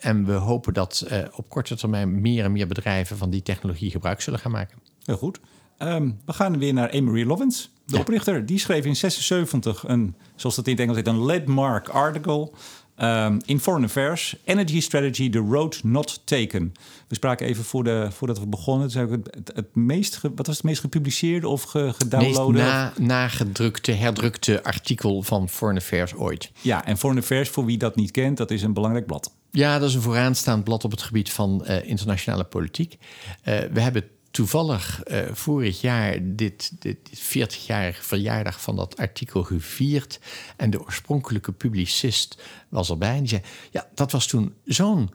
[0.00, 4.20] en we hopen dat op korte termijn meer en meer bedrijven van die technologie gebruik
[4.20, 4.78] zullen gaan maken.
[5.04, 5.40] Heel goed.
[5.78, 7.70] Um, we gaan weer naar Amory Lovins.
[7.86, 11.88] De oprichter die schreef in 76 een, zoals dat in het Engels heet, een landmark
[11.88, 12.50] article
[12.98, 16.72] um, in Foreign Affairs, Energy Strategy, The Road Not Taken.
[17.08, 18.90] We spraken even voor de, voordat we begonnen.
[18.90, 22.58] Het, het, het meest, wat was het meest gepubliceerde of ge, gedownloade?
[22.58, 26.50] na, nagedrukte, herdrukte artikel van Foreign Affairs ooit.
[26.60, 29.32] Ja, en Foreign Affairs, voor wie dat niet kent, dat is een belangrijk blad.
[29.50, 32.98] Ja, dat is een vooraanstaand blad op het gebied van uh, internationale politiek.
[33.44, 34.04] Uh, we hebben
[34.38, 40.20] toevallig uh, vorig jaar dit, dit, 40-jarige verjaardag van dat artikel gevierd.
[40.56, 43.14] En de oorspronkelijke publicist was erbij.
[43.14, 45.10] En die zei: Ja, dat was toen zo'n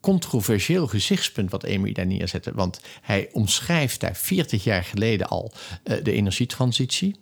[0.00, 2.52] controversieel gezichtspunt wat Emery daar neerzette.
[2.54, 5.52] Want hij omschrijft daar 40 jaar geleden al
[5.84, 7.16] uh, de energietransitie.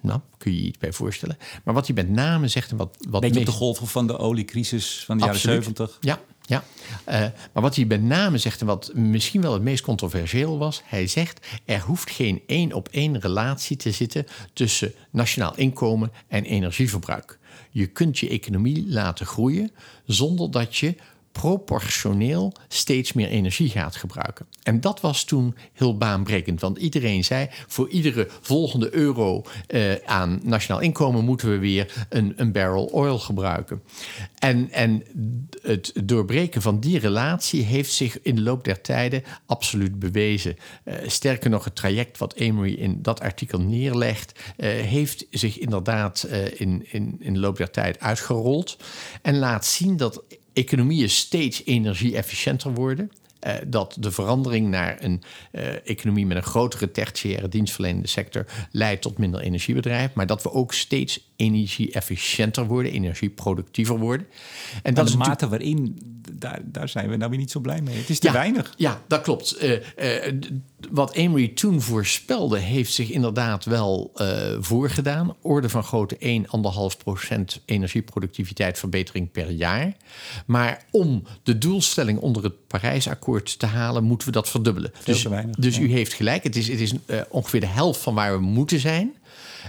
[0.00, 1.36] Nou, kun je je iets bij voorstellen.
[1.64, 2.96] Maar wat hij met name zegt en wat...
[3.08, 3.48] wat Beetje meest...
[3.48, 5.64] op de golven van de oliecrisis van de Absoluut.
[5.64, 5.96] jaren 70.
[6.00, 6.64] Ja, ja,
[7.08, 7.14] uh,
[7.52, 11.06] maar wat hij met name zegt en wat misschien wel het meest controversieel was, hij
[11.06, 17.38] zegt er hoeft geen één op één relatie te zitten tussen nationaal inkomen en energieverbruik.
[17.70, 19.70] Je kunt je economie laten groeien
[20.06, 20.94] zonder dat je
[21.32, 24.46] proportioneel steeds meer energie gaat gebruiken.
[24.62, 30.40] En dat was toen heel baanbrekend, want iedereen zei: voor iedere volgende euro eh, aan
[30.42, 33.82] nationaal inkomen moeten we weer een, een barrel oil gebruiken.
[34.38, 35.02] En, en
[35.62, 40.56] het doorbreken van die relatie heeft zich in de loop der tijden absoluut bewezen.
[40.84, 46.26] Uh, sterker nog, het traject wat Emery in dat artikel neerlegt, uh, heeft zich inderdaad
[46.30, 48.76] uh, in, in, in de loop der tijd uitgerold
[49.22, 53.10] en laat zien dat economieën steeds energie-efficiënter worden.
[53.46, 59.02] Uh, dat de verandering naar een uh, economie met een grotere tertiaire dienstverlenende sector leidt
[59.02, 64.26] tot minder energiebedrijf, maar dat we ook steeds energie-efficiënter worden, energieproductiever worden.
[64.82, 65.98] En dat de is mate waarin,
[66.32, 67.96] daar, daar zijn we nou weer niet zo blij mee.
[67.96, 68.74] Het is te ja, weinig.
[68.76, 69.62] Ja, dat klopt.
[69.62, 69.78] Uh,
[70.90, 74.12] wat Emery toen voorspelde, heeft zich inderdaad wel
[74.60, 75.36] voorgedaan.
[75.40, 79.96] Orde van grootte 1,5 procent energieproductiviteitsverbetering per jaar.
[80.46, 84.90] Maar om de doelstelling onder het Parijsakkoord te halen, moeten we dat verdubbelen.
[84.94, 85.82] Veel dus, weinig, dus ja.
[85.82, 86.42] u heeft gelijk.
[86.42, 86.94] Het is, het is
[87.28, 89.14] ongeveer de helft van waar we moeten zijn.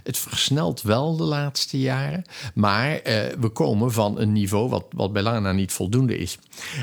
[0.04, 3.02] Het versnelt wel de laatste jaren, maar uh,
[3.40, 6.38] we komen van een niveau wat, wat bij lange na niet voldoende is.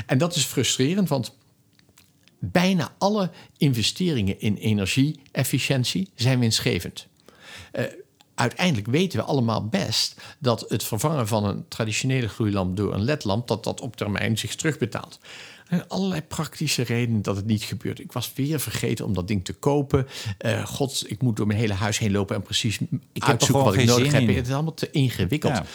[0.05, 1.35] En dat is frustrerend, want
[2.39, 7.07] bijna alle investeringen in energie-efficiëntie zijn winstgevend.
[7.73, 7.83] Uh,
[8.35, 13.47] uiteindelijk weten we allemaal best dat het vervangen van een traditionele gloeilamp door een ledlamp
[13.47, 15.19] dat dat op termijn zich terugbetaalt.
[15.71, 17.99] En allerlei praktische redenen dat het niet gebeurt.
[17.99, 20.07] Ik was weer vergeten om dat ding te kopen.
[20.45, 22.79] Uh, God, ik moet door mijn hele huis heen lopen en precies
[23.13, 24.21] ik uitzoeken wat ik nodig heb.
[24.21, 24.35] In.
[24.35, 25.53] Het is allemaal te ingewikkeld.
[25.53, 25.65] Ja.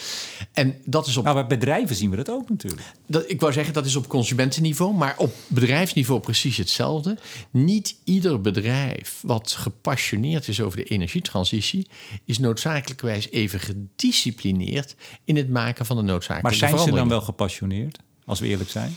[0.52, 1.24] En dat is op.
[1.24, 2.82] Nou, bij bedrijven zien we dat ook natuurlijk.
[3.06, 7.18] Dat, ik wou zeggen, dat is op consumentenniveau, maar op bedrijfsniveau precies hetzelfde.
[7.50, 11.87] Niet ieder bedrijf wat gepassioneerd is over de energietransitie,
[12.24, 17.20] is noodzakelijkwijs even gedisciplineerd in het maken van de noodzakelijke Maar zijn ze dan wel
[17.20, 18.96] gepassioneerd, als we eerlijk zijn?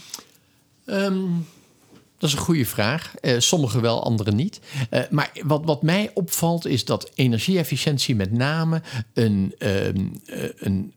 [0.90, 1.46] Um,
[2.18, 3.14] dat is een goede vraag.
[3.22, 4.60] Uh, sommige wel, andere niet.
[4.90, 8.82] Uh, maar wat, wat mij opvalt is dat energieefficiëntie met name
[9.14, 10.92] een, um, uh, een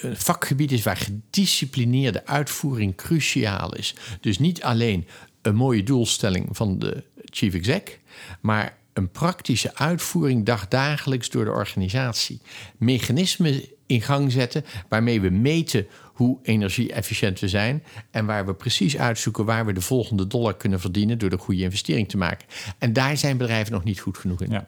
[0.00, 3.94] een vakgebied is waar gedisciplineerde uitvoering cruciaal is.
[4.20, 5.06] Dus niet alleen
[5.42, 7.98] een mooie doelstelling van de chief exec,
[8.40, 12.40] maar een praktische uitvoering dagdagelijks door de organisatie.
[12.76, 18.98] Mechanismen in gang zetten waarmee we meten hoe energie-efficiënt we zijn en waar we precies
[18.98, 22.46] uitzoeken waar we de volgende dollar kunnen verdienen door de goede investering te maken.
[22.78, 24.50] En daar zijn bedrijven nog niet goed genoeg in.
[24.50, 24.64] Ja.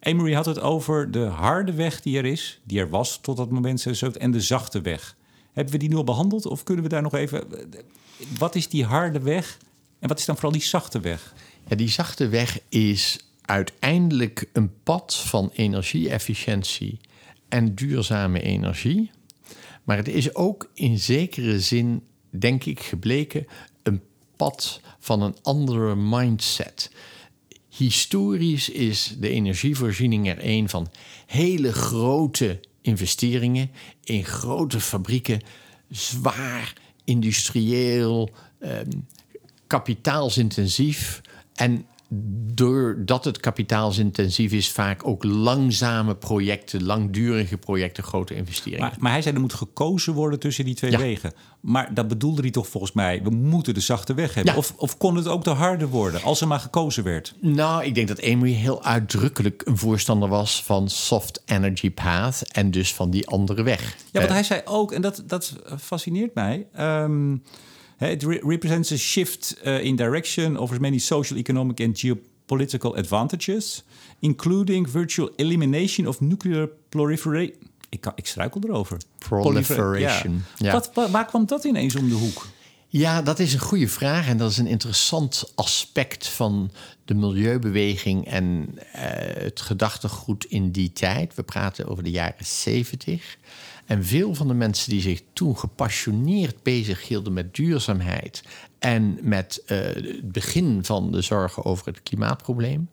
[0.00, 3.50] Emery had het over de harde weg die er is, die er was tot dat
[3.50, 5.16] moment 76, en de zachte weg.
[5.52, 7.44] Hebben we die nu al behandeld of kunnen we daar nog even...
[8.38, 9.58] Wat is die harde weg
[9.98, 11.34] en wat is dan vooral die zachte weg?
[11.68, 17.00] Ja, die zachte weg is uiteindelijk een pad van energie-efficiëntie
[17.48, 19.10] en duurzame energie.
[19.84, 23.46] Maar het is ook in zekere zin, denk ik, gebleken
[23.82, 24.02] een
[24.36, 26.90] pad van een andere mindset.
[27.68, 30.88] Historisch is de energievoorziening er een van
[31.26, 33.70] hele grote investeringen
[34.04, 35.40] in grote fabrieken,
[35.90, 36.72] zwaar
[37.04, 38.78] industrieel, eh,
[39.66, 41.20] kapitaalsintensief.
[41.54, 41.86] En
[42.54, 48.80] doordat het kapitaalsintensief is, vaak ook langzame projecten, langdurige projecten, grote investeringen.
[48.80, 50.98] Maar, maar hij zei er moet gekozen worden tussen die twee Ja.
[50.98, 51.32] wegen.
[51.60, 54.52] Maar dat bedoelde hij toch volgens mij, we moeten de zachte weg hebben.
[54.52, 54.58] Ja.
[54.58, 57.34] Of, of kon het ook de harde worden, als er maar gekozen werd?
[57.40, 62.70] Nou, ik denk dat Emery heel uitdrukkelijk een voorstander was van soft energy path en
[62.70, 63.80] dus van die andere weg.
[63.82, 66.66] Ja, want Eh, hij zei ook, en dat, dat fascineert mij.
[66.72, 67.36] ehm,
[67.98, 73.82] it re- represents a shift uh, in direction, offers many social, economic and geopolitical advantages,
[74.18, 77.54] including virtual elimination of nuclear proliferation.
[77.88, 78.98] Ik, kan, ik struikel erover.
[79.18, 80.66] Proliferation, Ja.
[80.66, 80.72] ja.
[80.72, 82.46] Wat, wa- waar kwam dat ineens om de hoek?
[82.88, 86.70] Ja, dat is een goede vraag en dat is een interessant aspect van
[87.04, 91.34] de milieubeweging en eh, het gedachtegoed in die tijd.
[91.34, 93.36] We praten over de jaren 70.
[93.86, 98.42] En veel van de mensen die zich toen gepassioneerd bezig hielden met duurzaamheid
[98.78, 102.88] en met eh, het begin van de zorgen over het klimaatprobleem,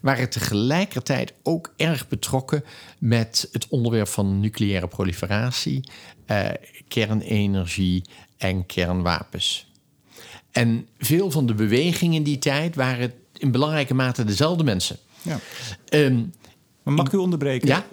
[0.00, 2.64] waren tegelijkertijd ook erg betrokken
[2.98, 5.90] met het onderwerp van nucleaire proliferatie,
[6.26, 6.48] eh,
[6.88, 8.04] kernenergie
[8.36, 9.70] en kernwapens.
[10.50, 14.96] En veel van de bewegingen in die tijd waren in belangrijke mate dezelfde mensen.
[15.22, 15.38] Ja.
[15.88, 16.22] Ehm,
[16.82, 17.68] Maar mag ik u onderbreken?
[17.68, 17.84] Ja.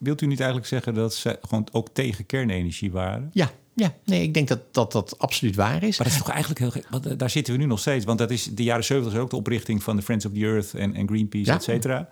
[0.00, 3.30] Wilt u niet eigenlijk zeggen dat ze gewoon ook tegen kernenergie waren?
[3.32, 5.98] ja, ja, nee, ik denk dat dat, dat absoluut waar is.
[5.98, 6.86] Maar dat is toch eigenlijk heel gek?
[6.90, 8.04] Want eh, daar zitten we nu nog steeds.
[8.04, 10.38] Want dat is de jaren 70 is ook de oprichting van de Friends of the
[10.40, 11.56] Earth en, en Greenpeace, Ja.
[11.56, 12.08] et cetera.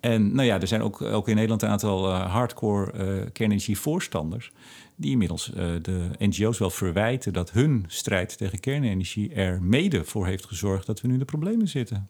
[0.00, 4.50] En nou ja, er zijn ook, ook in Nederland een aantal eh, hardcore eh kernenergie-voorstanders.
[4.96, 5.50] die inmiddels
[5.82, 11.00] de NGO's wel verwijten dat hun strijd tegen kernenergie er mede voor heeft gezorgd dat
[11.00, 12.08] we nu in de problemen zitten.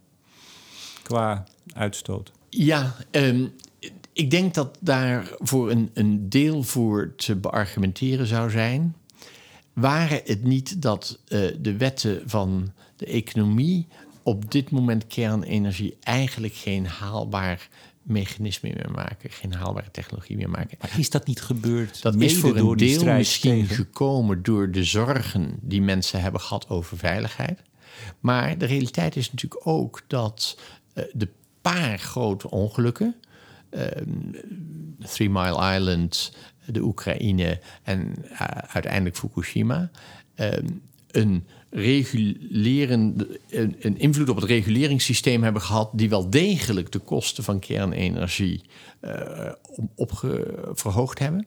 [1.03, 2.33] Qua uitstoot.
[2.51, 3.47] Ja, ehm,
[4.15, 8.97] ik denk dat daar voor een, een deel voor te beargumenteren zou zijn.
[9.73, 13.87] Waren het niet dat eh, de wetten van de economie
[14.23, 17.69] op dit moment kernenergie eigenlijk geen haalbaar
[18.03, 20.79] mechanisme meer maken, geen haalbare technologie meer maken?
[20.81, 22.03] Maar is dat niet gebeurd?
[22.03, 26.69] Dat is voor een deel misschien tegen- gekomen door de zorgen die mensen hebben gehad
[26.69, 27.61] over veiligheid.
[28.21, 30.59] Maar de realiteit is natuurlijk ook dat
[30.93, 31.29] eh, de
[31.61, 33.15] paar grote ongelukken,
[35.07, 36.33] Three Mile Island,
[36.67, 39.91] de Oekraïne en eh, uiteindelijk Fukushima,
[40.35, 40.53] eh,
[41.11, 47.59] een regulerende, een, invloed op het reguleringssysteem hebben gehad, die wel degelijk de kosten van
[47.59, 48.63] kernenergie
[49.01, 51.47] eh, op, opge- verhoogd hebben.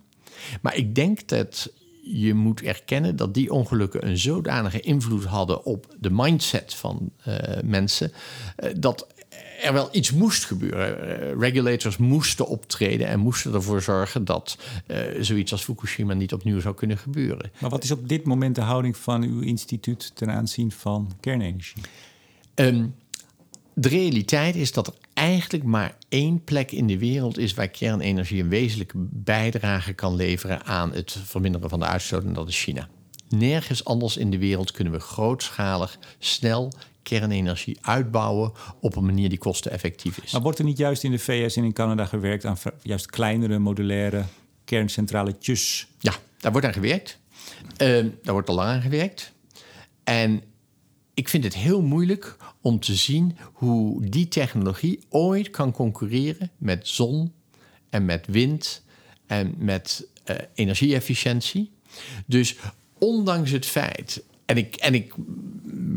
[0.61, 5.95] Maar ik denk dat je moet erkennen dat die ongelukken een zodanige invloed hadden op
[5.99, 8.11] de mindset van eh, mensen,
[8.55, 9.07] eh, dat
[9.61, 11.19] er wel iets moest gebeuren.
[11.19, 16.59] Eh, regulators moesten optreden en moesten ervoor zorgen dat eh, zoiets als Fukushima niet opnieuw
[16.59, 17.51] zou kunnen gebeuren.
[17.59, 21.81] Maar wat is op dit moment de houding van uw instituut ten aanzien van kernenergie?
[22.53, 22.85] Ehm,
[23.73, 28.41] de realiteit is dat er eigenlijk maar één plek in de wereld is waar kernenergie
[28.41, 32.87] een wezenlijke bijdrage kan leveren aan het verminderen van de uitstoot, en dat is China.
[33.29, 36.71] Nergens anders in de wereld kunnen we grootschalig, snel
[37.07, 40.31] kernenergie uitbouwen op een manier die kosteneffectief is.
[40.31, 43.59] Maar wordt er niet juist in de VS en in Canada gewerkt aan juist kleinere
[43.59, 44.23] modulaire
[44.65, 45.87] kerncentraletjes?
[45.99, 47.19] Ja, daar wordt aan gewerkt.
[47.77, 49.31] Ehm, daar wordt al lang aan gewerkt.
[50.03, 50.41] En
[51.13, 56.87] ik vind het heel moeilijk om te zien hoe die technologie ooit kan concurreren met
[56.87, 57.33] zon
[57.89, 58.83] en met wind
[59.25, 61.71] en met eh, energie-efficiëntie.
[62.25, 62.55] Dus
[62.97, 65.13] ondanks het feit, en ik, en ik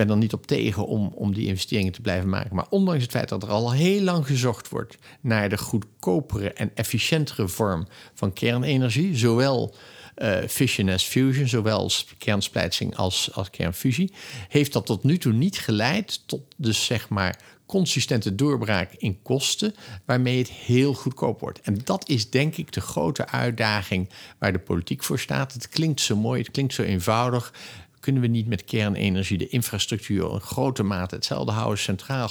[0.06, 3.10] ben er niet op tegen om, om die investeringen te blijven maken, maar ondanks het
[3.10, 8.32] feit dat er al heel lang gezocht wordt naar de goedkopere en efficiëntere vorm van
[8.32, 9.74] kernenergie, zowel
[10.14, 14.12] eh, fission as fusion, zowel kernsplijtsing als, als kernfusie,
[14.48, 19.74] heeft dat tot nu toe niet geleid tot dus zeg maar consistente doorbraak in kosten,
[20.04, 21.60] waarmee het heel goedkoop wordt.
[21.60, 24.08] En dat is denk ik de grote uitdaging
[24.38, 25.52] waar de politiek voor staat.
[25.52, 27.52] Het klinkt zo mooi, het klinkt zo eenvoudig.
[28.00, 32.30] Kunnen we niet met kernenergie de infrastructuur in grote mate hetzelfde houden, centraal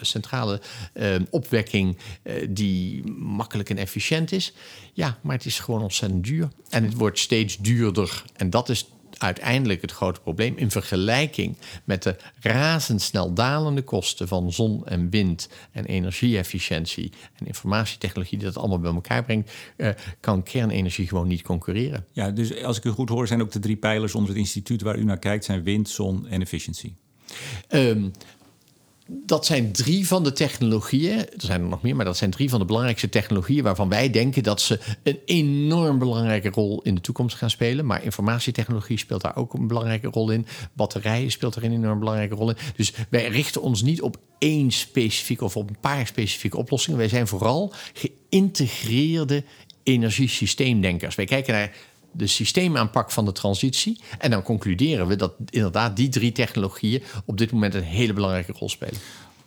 [0.00, 0.60] centrale
[0.94, 4.52] uh, opwekking uh, die makkelijk en efficiënt is.
[4.92, 6.48] Ja, maar het is gewoon ontzettend duur.
[6.68, 8.24] En het wordt steeds duurder.
[8.36, 8.86] En dat is
[9.22, 15.48] uiteindelijk het grote probleem in vergelijking met de razendsnel dalende kosten van zon en wind
[15.72, 19.88] en energieefficiëntie en informatietechnologie die dat allemaal bij elkaar brengt, uh,
[20.20, 22.06] kan kernenergie gewoon niet concurreren.
[22.12, 24.82] Ja, dus als ik u goed hoor, zijn ook de drie pijlers onder het instituut
[24.82, 26.96] waar u naar kijkt, zijn wind, zon en efficiëntie.
[27.68, 28.12] Um,
[29.26, 31.18] dat zijn drie van de technologieën.
[31.18, 34.10] Er zijn er nog meer, maar dat zijn drie van de belangrijkste technologieën waarvan wij
[34.10, 37.86] denken dat ze een enorm belangrijke rol in de toekomst gaan spelen.
[37.86, 40.46] Maar informatietechnologie speelt daar ook een belangrijke rol in.
[40.72, 42.56] Batterijen speelt er een enorm belangrijke rol in.
[42.76, 46.98] Dus wij richten ons niet op één specifieke of op een paar specifieke oplossingen.
[46.98, 49.44] Wij zijn vooral geïntegreerde
[49.82, 51.14] energiesysteemdenkers.
[51.14, 51.72] Wij kijken naar
[52.12, 54.00] de systeemaanpak van de transitie.
[54.18, 58.52] En dan concluderen we dat inderdaad die drie technologieën op dit moment een hele belangrijke
[58.52, 59.00] rol spelen.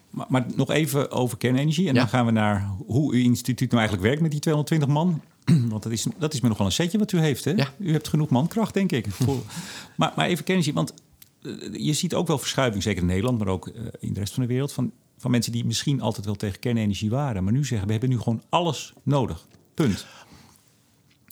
[0.09, 1.87] Maar, maar nog even over kernenergie.
[1.87, 5.21] En dan gaan we naar hoe uw instituut nou eigenlijk werkt met die 220 man.
[5.71, 7.45] Want dat is, dat is me nog wel een setje wat u heeft.
[7.45, 7.51] Hè?
[7.51, 7.73] Ja.
[7.77, 9.05] U hebt genoeg mankracht, denk ik.
[9.97, 10.93] maar, maar even kernenergie, want
[11.41, 14.33] eh, je ziet ook wel verschuiving, zeker in Nederland, maar ook eh, in de rest
[14.33, 17.65] van de wereld, van, van mensen die misschien altijd wel tegen kernenergie waren, maar nu
[17.65, 19.47] zeggen we hebben nu gewoon alles nodig.
[19.73, 20.05] Punt.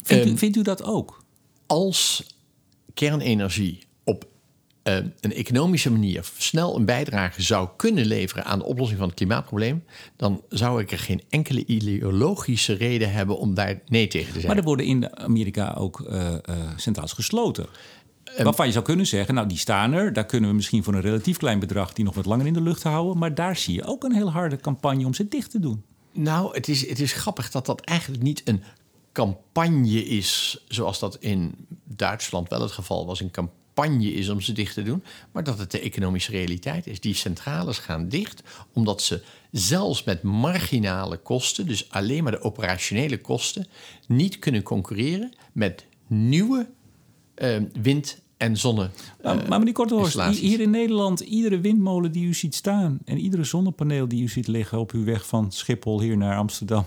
[0.04, 1.22] Vindt, u, ehm, vindt u dat ook?
[1.73, 2.25] Als
[2.93, 4.27] kernenergie op
[4.83, 9.17] uh, een economische manier snel een bijdrage zou kunnen leveren aan de oplossing van het
[9.17, 9.83] klimaatprobleem,
[10.15, 14.49] dan zou ik er geen enkele ideologische reden hebben om daar nee tegen te zeggen.
[14.49, 17.65] Maar er worden in Amerika ook uh, uh, centraals gesloten.
[18.38, 20.93] Um, Waarvan je zou kunnen zeggen, nou die staan er, daar kunnen we misschien voor
[20.93, 23.17] een relatief klein bedrag die nog wat langer in de lucht houden.
[23.17, 25.83] Maar daar zie je ook een heel harde campagne om ze dicht te doen.
[26.12, 28.63] Nou, het is, het is grappig dat dat eigenlijk niet een
[29.13, 34.52] campagne is, zoals dat in Duitsland wel het geval was, een campagne is om ze
[34.52, 36.99] dicht te doen, maar dat het de economische realiteit is.
[36.99, 43.21] Die centrales gaan dicht omdat ze zelfs met marginale kosten, dus alleen maar de operationele
[43.21, 43.67] kosten,
[44.08, 46.69] niet kunnen concurreren met nieuwe
[47.36, 48.89] uh, wind- en zonne.
[49.21, 53.43] Uh, maar meneer Korthorst, hier in Nederland, iedere windmolen die u ziet staan en iedere
[53.43, 56.86] zonnepaneel die u ziet liggen op uw weg van Schiphol hier naar Amsterdam,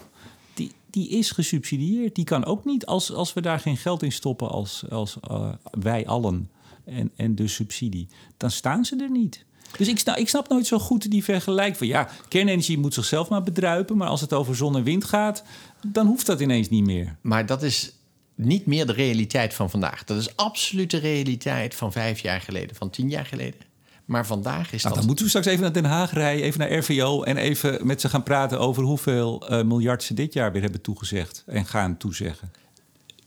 [0.97, 2.15] die is gesubsidieerd.
[2.15, 5.49] Die kan ook niet als, als we daar geen geld in stoppen als, als uh,
[5.71, 6.51] wij allen
[6.85, 8.09] en, en de subsidie.
[8.37, 9.45] Dan staan ze er niet.
[9.77, 13.29] Dus ik snap, ik snap nooit zo goed die vergelijking van ja, kernenergie moet zichzelf
[13.29, 15.43] maar bedruipen, maar als het over zon en wind gaat,
[15.87, 17.17] dan hoeft dat ineens niet meer.
[17.21, 17.93] Maar dat is
[18.35, 20.05] niet meer de realiteit van vandaag.
[20.05, 23.61] Dat is absoluut de realiteit van vijf jaar geleden, van tien jaar geleden.
[24.07, 24.95] Maar vandaag is nou, dat...
[24.95, 27.23] Dan moeten we straks even naar Den Haag rijden, even naar RVO...
[27.23, 30.81] en even met ze gaan praten over hoeveel uh, miljard ze dit jaar weer hebben
[30.81, 31.42] toegezegd...
[31.47, 32.53] en gaan toezeggen.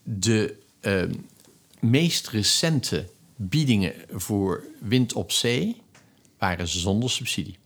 [0.03, 1.03] De uh,
[1.79, 5.81] meest recente biedingen voor wind op zee
[6.37, 7.57] waren zonder subsidie.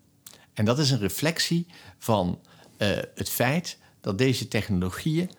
[0.54, 2.39] En dat is een reflectie van
[2.78, 5.30] uh, het feit dat deze technologieën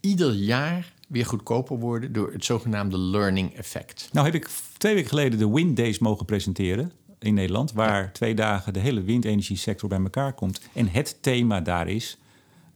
[0.00, 4.08] ieder jaar weer goedkoper worden door het zogenaamde learning effect.
[4.12, 8.34] Nou heb ik twee weken geleden de Wind Days mogen presenteren in Nederland, waar twee
[8.34, 10.60] dagen de hele windenergiesector bij elkaar komt.
[10.72, 12.18] En het thema daar is: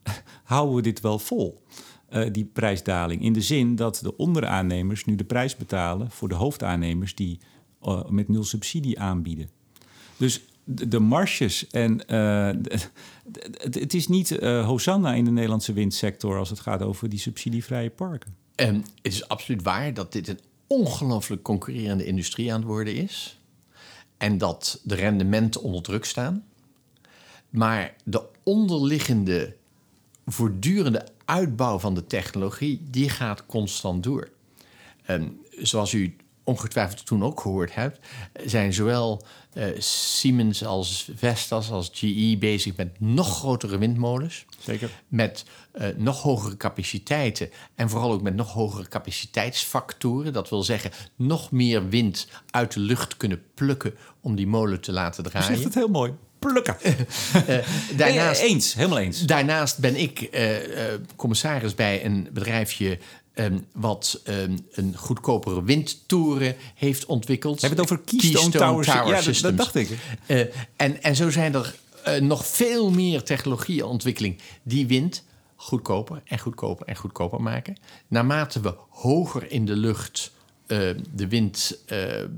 [0.45, 1.63] houden we dit wel vol?
[2.13, 3.23] Uh, die prijsdaling.
[3.23, 7.41] In de zin dat de onderaannemers nu de prijs betalen voor de hoofdaannemers die
[7.83, 9.51] uh, met nul subsidie aanbieden.
[10.17, 12.51] Dus de, marges en uh,
[13.61, 18.35] het is niet Hosanna in de Nederlandse windsector als het gaat over die subsidievrije parken.
[18.55, 23.39] En het is absoluut waar dat dit een ongelooflijk concurrerende industrie aan het worden is.
[24.17, 26.45] En dat de rendementen onder druk staan.
[27.51, 29.57] Maar de onderliggende
[30.27, 34.31] voortdurende uitbouw van de technologie, die gaat constant door.
[35.03, 36.17] En zoals u
[36.49, 37.99] ongetwijfeld toen ook gehoord hebt,
[38.45, 39.23] zijn zowel
[39.55, 44.45] uh, Siemens als Vestas als GE bezig met nog grotere windmolens.
[44.59, 44.91] Zeker.
[45.09, 50.33] Met uh, nog hogere capaciteiten en vooral ook met nog hogere capaciteitsfactoren.
[50.33, 54.93] Dat wil zeggen, nog meer wind uit de lucht kunnen plukken om die molen te
[54.93, 55.49] laten draaien.
[55.49, 56.13] Je zegt het heel mooi.
[56.39, 56.77] Plukken.
[56.85, 57.59] uh,
[57.97, 59.21] daarnaast, eens, helemaal eens.
[59.21, 60.31] Daarnaast ben ik
[61.17, 62.99] commissaris bij een bedrijfje
[63.39, 67.61] Um, wat um, een goedkopere windtoren heeft ontwikkeld.
[67.61, 68.87] Hebben het over Keystone, Keystone Towers?
[68.87, 69.89] Tower ja, dat, dacht ik.
[70.27, 70.41] Uh,
[70.77, 71.75] en, en zo zijn er
[72.09, 75.25] uh, nog veel meer technologieontwikkeling die wind
[75.57, 77.77] goedkoper en goedkoper en goedkoper maken.
[78.09, 80.33] Naarmate we hoger in de lucht
[80.67, 82.29] eh, de wind eh, eh,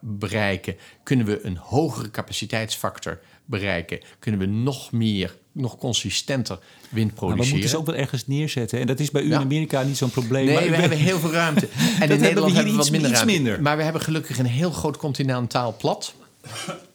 [0.00, 7.36] bereiken, kunnen we een hogere capaciteitsfactor bereiken, kunnen we nog meer, nog consistenter wind produceren.
[7.36, 8.80] Maar we moeten ze ook wel ergens neerzetten.
[8.80, 10.44] En dat is bij u in Amerika niet zo'n probleem.
[10.46, 11.68] Nee, maar we hebben heel veel ruimte.
[11.76, 13.62] En in hebben we Nederland hebben we wat iets- minder iets minder.
[13.62, 16.14] Maar we hebben gelukkig een heel groot continentaal plat.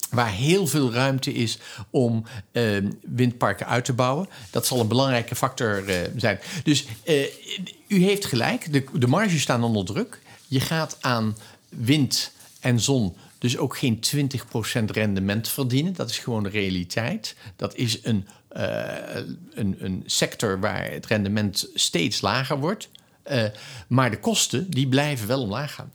[0.10, 1.58] Waar heel veel ruimte is
[1.90, 2.64] om eh,
[3.02, 4.28] windparken uit te bouwen.
[4.50, 6.40] Dat zal een belangrijke factor eh, zijn.
[6.64, 7.24] Dus eh,
[7.88, 10.20] u heeft gelijk, de, de marges staan onder druk.
[10.48, 11.38] Je gaat aan
[11.70, 14.00] wind en zon dus ook geen
[14.80, 15.94] 20% rendement verdienen.
[15.94, 17.36] Dat is gewoon de realiteit.
[17.56, 19.16] Dat is een, eh,
[19.54, 22.90] een, een sector waar het rendement steeds lager wordt.
[23.24, 23.46] Eh,
[23.88, 25.92] maar de kosten die blijven wel omlaag gaan.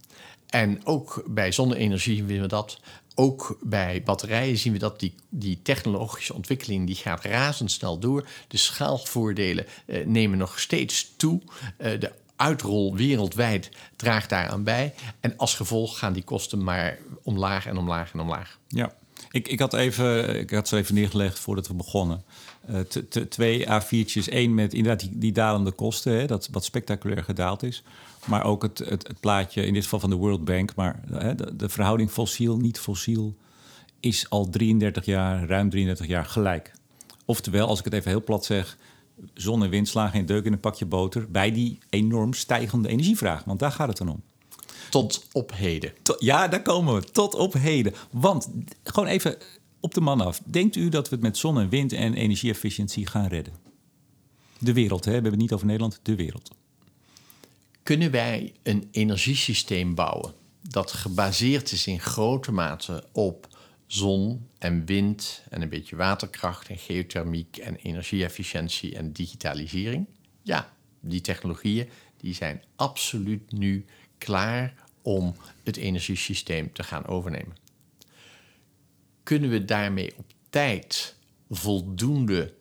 [0.48, 2.80] En ook bij zonne-energie zien we dat.
[3.14, 8.28] Ook bij batterijen zien we dat die, die technologische ontwikkeling die gaat razendsnel door.
[8.48, 11.40] De schaalvoordelen eh, nemen nog steeds toe.
[11.76, 14.94] De uitrol wereldwijd draagt daaraan bij.
[15.20, 18.58] En als gevolg gaan die kosten maar omlaag en omlaag en omlaag.
[18.68, 18.94] Ja,
[19.30, 22.22] ik, ik, had even, ik had ze even neergelegd voordat we begonnen.
[22.66, 22.80] Eh,
[23.28, 24.32] twee A4'tjes.
[24.32, 27.82] Eén met inderdaad die, die dalende kosten, hè, dat wat spectaculair gedaald is.
[28.24, 30.74] Maar ook het, het, het plaatje, in dit geval van de World Bank.
[30.74, 33.36] Maar hè, de, de verhouding fossiel, niet fossiel,
[34.00, 36.72] is al 33 jaar, ruim 33 jaar gelijk.
[37.24, 38.76] Oftewel, als ik het even heel plat zeg,
[39.34, 43.44] zon en wind slaan geen deuk in een pakje boter bij die enorm stijgende energievraag.
[43.44, 44.22] Want daar gaat het dan om.
[44.90, 45.92] Tot op heden.
[46.18, 47.04] Ja, daar komen we.
[47.04, 47.94] Tot op heden.
[48.10, 48.48] Want,
[48.82, 49.36] gewoon even
[49.80, 50.40] op de man af.
[50.44, 53.54] Denkt u dat we het met zon en wind en energieefficiëntie gaan redden?
[54.58, 55.10] De wereld, hè?
[55.10, 56.50] we hebben het niet over Nederland, de wereld.
[57.82, 63.47] Kunnen wij een energiesysteem bouwen dat gebaseerd is in grote mate op
[63.88, 70.06] zon en wind en een beetje waterkracht en geothermiek en energieefficiëntie en digitalisering?
[70.42, 73.84] Ja, die technologieën die zijn absoluut nu
[74.18, 75.34] klaar om
[75.64, 77.56] het energiesysteem te gaan overnemen.
[79.22, 81.16] Kunnen we daarmee op tijd
[81.50, 82.54] voldoende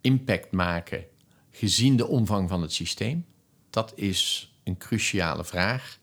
[0.00, 1.04] impact maken
[1.50, 3.26] gezien de omvang van het systeem?
[3.70, 5.98] Dat is een cruciale vraag.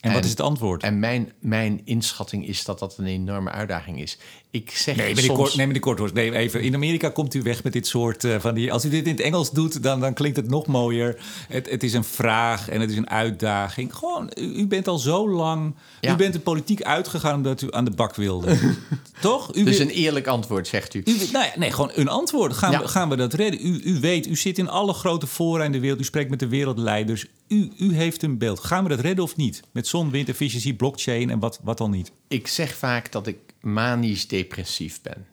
[0.00, 0.82] En, wat is het antwoord?
[0.82, 4.18] En mijn, mijn inschatting is dat dat een enorme uitdaging is.
[4.50, 5.20] Ik zeg Nee, soms...
[5.20, 6.62] meneer, Kort, nee, meneer Korthorst, nee, even.
[6.62, 8.72] In Amerika komt u weg met dit soort eh, van die...
[8.72, 11.16] Als u dit in het Engels doet, dan, dan klinkt het nog mooier.
[11.48, 13.94] Het, het is een vraag en het is een uitdaging.
[13.94, 15.74] Gewoon, u, bent al zo lang...
[16.00, 16.12] Ja.
[16.12, 18.58] U bent de politiek uitgegaan omdat u aan de bak wilde.
[19.20, 19.54] Toch?
[19.54, 21.02] U Dus een eerlijk antwoord, zegt u.
[21.04, 22.52] U, nou ja, nee, gewoon een antwoord.
[22.52, 22.80] Gaan, Ja.
[22.80, 23.66] we, gaan we dat redden?
[23.66, 26.00] U, u weet, u zit in alle grote fora in de wereld.
[26.00, 27.26] U spreekt met de wereldleiders.
[27.48, 28.60] U, u heeft een beeld.
[28.60, 29.62] Gaan we dat redden of niet?
[29.72, 32.12] Met zon, wind, efficiëntie, blockchain en wat, wat dan niet?
[32.28, 35.26] Ik zeg vaak dat ik manisch depressief ben.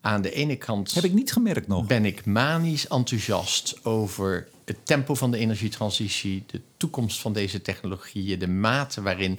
[0.00, 1.86] Aan de ene kant Heb ik niet gemerkt nog.
[1.86, 8.38] ben ik manisch enthousiast over het tempo van de energietransitie, de toekomst van deze technologieën,
[8.38, 9.38] de mate waarin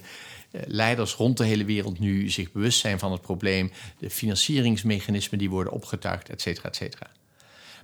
[0.50, 5.38] eh, leiders rond de hele wereld nu zich bewust zijn van het probleem, de financieringsmechanismen
[5.38, 7.06] die worden opgetuigd, et cetera, et cetera.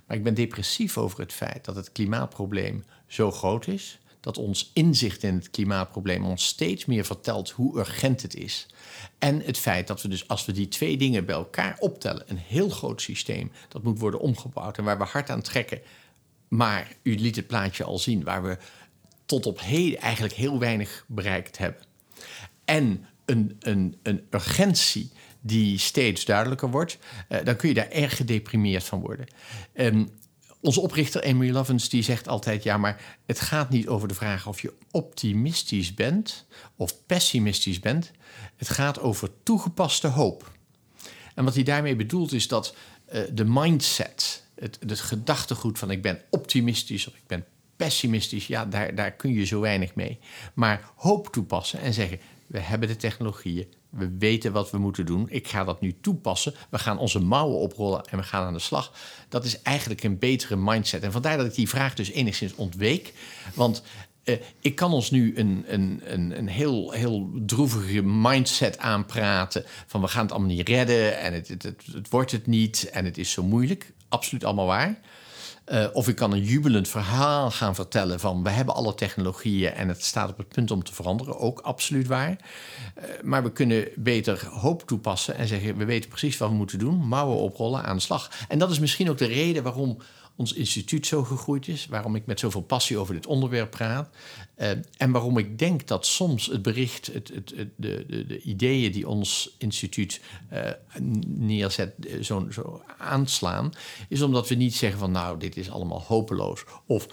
[0.07, 3.99] Maar ik ben depressief over het feit dat het klimaatprobleem zo groot is.
[4.25, 8.67] Dat ons inzicht in het klimaatprobleem ons steeds meer vertelt hoe urgent het is.
[9.19, 12.37] En het feit dat we dus als we die twee dingen bij elkaar optellen, een
[12.37, 15.81] heel groot systeem dat moet worden omgebouwd en waar we hard aan trekken.
[16.47, 18.57] Maar u liet het plaatje al zien, waar we
[19.25, 21.81] tot op heden eigenlijk heel weinig bereikt hebben.
[22.63, 25.11] En een, een, een urgentie
[25.41, 26.97] die steeds duidelijker wordt,
[27.27, 29.27] eh, dan kun je daar erg gedeprimeerd van worden.
[29.73, 30.05] Ehm,
[30.65, 34.47] onze oprichter Emily Lovens die zegt altijd: ja, maar het gaat niet over de vraag
[34.47, 36.45] of je optimistisch bent
[36.75, 38.11] of pessimistisch bent.
[38.55, 40.51] Het gaat over toegepaste hoop.
[41.35, 46.01] En wat hij daarmee bedoelt is dat eh, de mindset, het, het gedachtegoed van ik
[46.01, 47.45] ben optimistisch of ik ben
[47.75, 50.19] pessimistisch, ja, daar, daar kun je zo weinig mee.
[50.53, 55.25] Maar hoop toepassen en zeggen: we hebben de technologieën, we weten wat we moeten doen,
[55.29, 58.59] ik ga dat nu toepassen, we gaan onze mouwen oprollen en we gaan aan de
[58.59, 58.91] slag.
[59.29, 61.03] Dat is eigenlijk een betere mindset.
[61.03, 63.13] En vandaar dat ik die vraag dus enigszins ontweek.
[63.53, 63.83] Want
[64.23, 69.63] eh, ik kan ons nu een, een, een, een heel, heel droevige mindset aanpraten.
[69.85, 72.89] Van we gaan het allemaal niet redden en het, het, het, het wordt het niet
[72.89, 73.93] en het is zo moeilijk.
[74.09, 74.99] Absoluut allemaal waar.
[75.65, 79.87] Eh, of ik kan een jubelend verhaal gaan vertellen van we hebben alle technologieën en
[79.87, 81.39] het staat op het punt om te veranderen.
[81.39, 82.29] Ook absoluut waar.
[82.95, 86.79] Eh, maar we kunnen beter hoop toepassen en zeggen we weten precies wat we moeten
[86.79, 87.07] doen.
[87.07, 88.29] Mouwen oprollen, aan de slag.
[88.47, 89.97] En dat is misschien ook de reden waarom
[90.35, 94.09] ons instituut zo gegroeid is, waarom ik met zoveel passie over dit onderwerp praat.
[94.57, 98.41] Uh, en waarom ik denk dat soms het bericht, het, het, het de, de, de,
[98.41, 100.21] ideeën die ons instituut
[100.53, 100.59] uh,
[101.27, 103.71] neerzet, uh, zo, zo, aanslaan,
[104.09, 106.63] is omdat we niet zeggen van nou, dit is allemaal hopeloos.
[106.85, 107.07] Of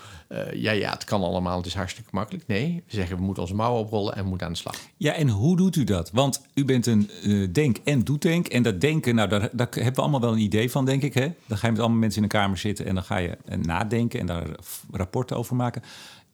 [0.54, 2.46] ja, ja, het kan allemaal, het is hartstikke makkelijk.
[2.46, 4.74] Nee, we zeggen we moeten onze mouwen oprollen en we moeten aan de slag.
[4.96, 6.10] Ja, en hoe doet u dat?
[6.10, 7.10] Want u bent een
[7.52, 8.46] denk- en doetank.
[8.46, 11.14] En dat denken, nou, daar, daar hebben we allemaal wel een idee van, denk ik.
[11.14, 11.32] Hè?
[11.46, 14.20] Dan ga je met allemaal mensen in een kamer zitten en dan ga je nadenken
[14.20, 14.46] en daar
[14.90, 15.82] rapporten over maken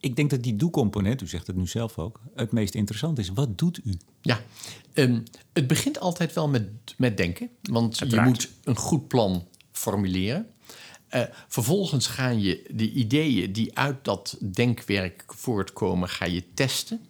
[0.00, 3.28] ik denk dat die doe-component, u zegt het nu zelf ook, het meest interessant is.
[3.28, 3.98] Wat doet u?
[4.22, 4.40] Ja,
[4.94, 5.22] um,
[5.52, 7.50] het begint altijd wel met, met denken.
[7.62, 10.46] Want je moet een goed plan formuleren.
[11.10, 17.00] Uh, vervolgens ga je de ideeën die uit dat denkwerk voortkomen, ga je testen,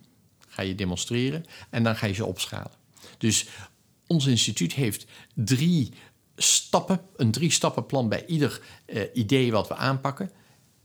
[0.48, 2.72] ga je demonstreren en dan ga je ze opschalen.
[3.18, 3.46] Dus
[4.06, 5.92] ons instituut heeft drie
[6.36, 10.30] stappen, een drie stappen plan bij ieder uh, idee wat we aanpakken.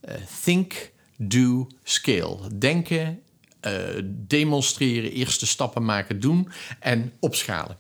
[0.10, 0.92] Uh, think,
[1.28, 2.58] do, scale.
[2.58, 3.22] Denken,
[3.68, 3.72] uh,
[4.06, 6.50] demonstreren, eerste stappen maken, doen
[6.80, 7.78] en opschalen.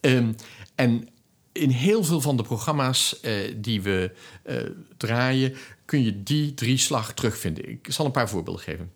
[0.00, 0.34] Um,
[0.74, 1.08] en
[1.52, 4.12] in heel veel van de programma's uh, die we
[4.46, 4.56] uh,
[4.96, 7.68] draaien, kun je die drie slag terugvinden.
[7.68, 8.90] Ik zal een paar voorbeelden geven.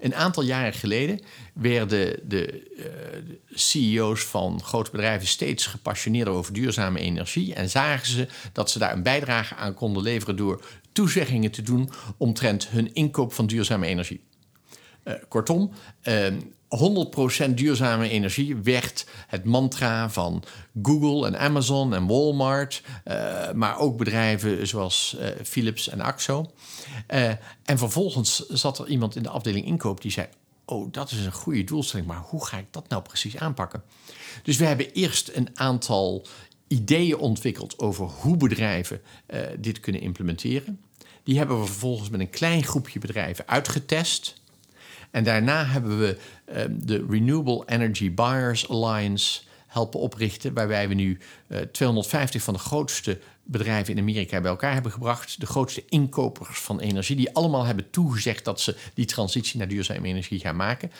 [0.00, 1.20] Een aantal jaren geleden
[1.52, 2.84] werden de uh,
[3.50, 8.92] CEO's van grote bedrijven steeds gepassioneerder over duurzame energie en zagen ze dat ze daar
[8.92, 10.64] een bijdrage aan konden leveren door
[10.94, 14.22] toezeggingen te doen omtrent hun inkoop van duurzame energie.
[15.04, 15.70] Uh, kortom,
[17.48, 20.42] 100% duurzame energie werd het mantra van
[20.82, 26.50] Google en Amazon en Walmart, uh, maar ook bedrijven zoals Philips en Axo.
[27.64, 30.26] En vervolgens zat er iemand in de afdeling inkoop die zei:
[30.64, 33.82] Oh, dat is een goede doelstelling, maar hoe ga ik dat nou precies aanpakken?
[34.42, 36.26] Dus we hebben eerst een aantal
[36.74, 39.00] ideeën ontwikkeld over hoe bedrijven
[39.58, 40.80] dit kunnen implementeren.
[41.22, 44.40] Die hebben we vervolgens met een klein groepje bedrijven uitgetest.
[45.10, 46.18] En daarna hebben we
[46.56, 51.18] um, de Renewable Energy Buyers Alliance helpen oprichten, waarbij we nu
[51.48, 55.40] uh, 250 van de grootste bedrijven in Amerika bij elkaar hebben gebracht.
[55.40, 60.06] De grootste inkopers van energie, die allemaal hebben toegezegd dat ze die transitie naar duurzame
[60.06, 60.90] energie gaan maken.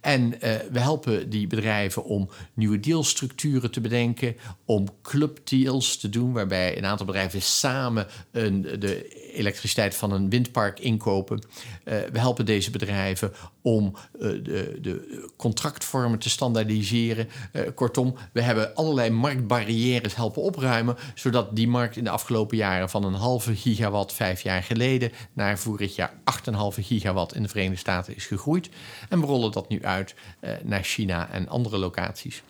[0.00, 0.38] En uh,
[0.70, 6.84] we helpen die bedrijven om nieuwe dealstructuren te bedenken, om clubdeals te doen, waarbij een
[6.84, 11.42] aantal bedrijven samen een, de elektriciteit van een windpark inkopen.
[11.84, 13.32] Uh, we helpen deze bedrijven
[13.68, 17.28] om uh, de, de, contractvormen te standaardiseren.
[17.74, 23.04] kortom, we hebben allerlei marktbarrières helpen opruimen, zodat die markt in de afgelopen jaren van
[23.04, 28.16] een halve gigawatt vijf jaar geleden naar vorig jaar 8,5 gigawatt in de Verenigde Staten
[28.16, 28.68] is gegroeid.
[29.08, 32.42] En we rollen dat nu uit uh, naar China en andere locaties.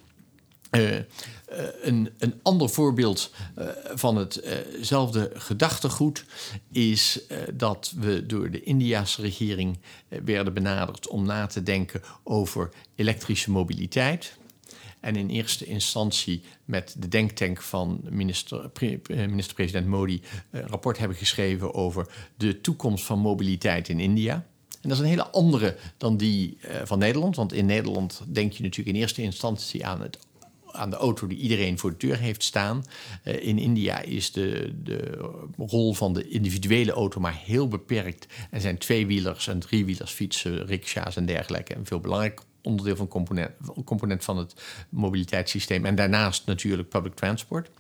[0.71, 1.03] Uh, uh,
[1.83, 6.25] een, een, ander voorbeeld uh, van hetzelfde gedachtegoed
[6.73, 7.21] is
[7.55, 14.37] dat we door de Indiase regering werden benaderd om na te denken over elektrische mobiliteit.
[15.01, 18.71] En in eerste instantie met de denktank van minister,
[19.11, 24.47] minister-president Modi een rapport hebben geschreven over de toekomst van mobiliteit in India.
[24.81, 27.37] En dat is een hele andere dan die van Nederland.
[27.37, 30.19] Want in Nederland denk je natuurlijk in eerste instantie aan, het,
[30.79, 32.85] aan de auto die iedereen voor de deur heeft staan.
[33.25, 38.27] Uh, in India is de, de rol van de individuele auto maar heel beperkt.
[38.51, 41.75] En zijn tweewielers en driewielers, fietsen, rickshaws en dergelijke.
[41.75, 43.51] En veel belangrijker onderdeel van component,
[43.85, 44.55] component van het
[44.89, 45.85] mobiliteitssysteem.
[45.85, 47.71] En daarnaast natuurlijk public transport.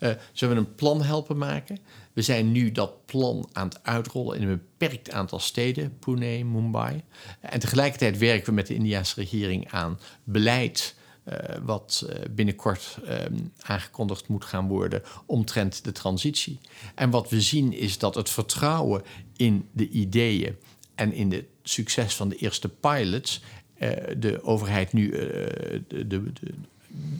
[0.00, 1.78] Uh, ze hebben een plan helpen maken.
[2.12, 7.02] We zijn nu dat plan aan het uitrollen in een beperkt aantal steden, Pune, Mumbai.
[7.40, 10.94] En tegelijkertijd werken we met de Indiase regering aan beleid.
[11.30, 16.60] Uh, wat uh, binnenkort um, aangekondigd moet gaan worden omtrent de transitie.
[16.94, 19.02] En wat we zien is dat het vertrouwen
[19.36, 20.56] in de ideeën
[20.94, 23.42] en in het succes van de eerste pilots
[23.78, 26.32] uh, de overheid nu de, de, de,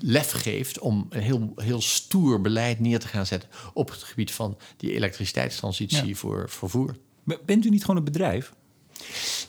[0.01, 4.31] lef geeft om een heel, heel stoer beleid neer te gaan zetten op het gebied
[4.31, 6.15] van die elektriciteitstransitie ja.
[6.15, 6.97] voor vervoer.
[7.45, 8.53] Bent u niet gewoon een bedrijf?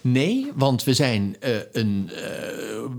[0.01, 2.17] Nee, want we zijn uh, een uh,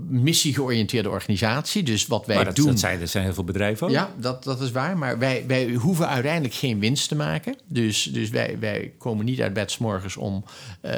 [0.07, 1.83] missiegeoriënteerde organisatie.
[1.83, 2.65] Dus wat wij maar dat, doen.
[2.65, 3.93] Dat zijn, er zijn heel veel bedrijven ook.
[3.93, 4.97] Ja, dat, dat is waar.
[4.97, 7.55] Maar wij, wij hoeven uiteindelijk geen winst te maken.
[7.67, 10.43] Dus, dus wij, wij komen niet uit bed s morgens om
[10.85, 10.91] uh,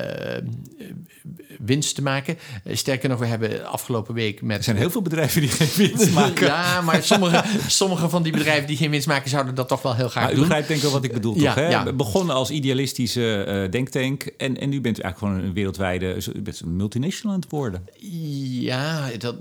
[1.60, 2.38] winst te maken.
[2.66, 4.58] Sterker nog, we hebben afgelopen week met.
[4.58, 6.46] Er zijn heel veel bedrijven die geen winst maken.
[6.46, 9.96] ja, maar sommige, sommige van die bedrijven die geen winst maken, zouden dat toch wel
[9.96, 10.44] heel graag maar doen.
[10.44, 11.56] U begrijpt denk ik wel wat ik bedoel, ja, toch?
[11.56, 11.70] Hè?
[11.70, 11.94] Ja.
[11.94, 14.24] Begonnen als idealistische denktank.
[14.38, 17.86] En, en nu bent u eigenlijk gewoon een wereldwijd wereldwijde multinational aan het worden.
[18.62, 19.36] Ja, dat,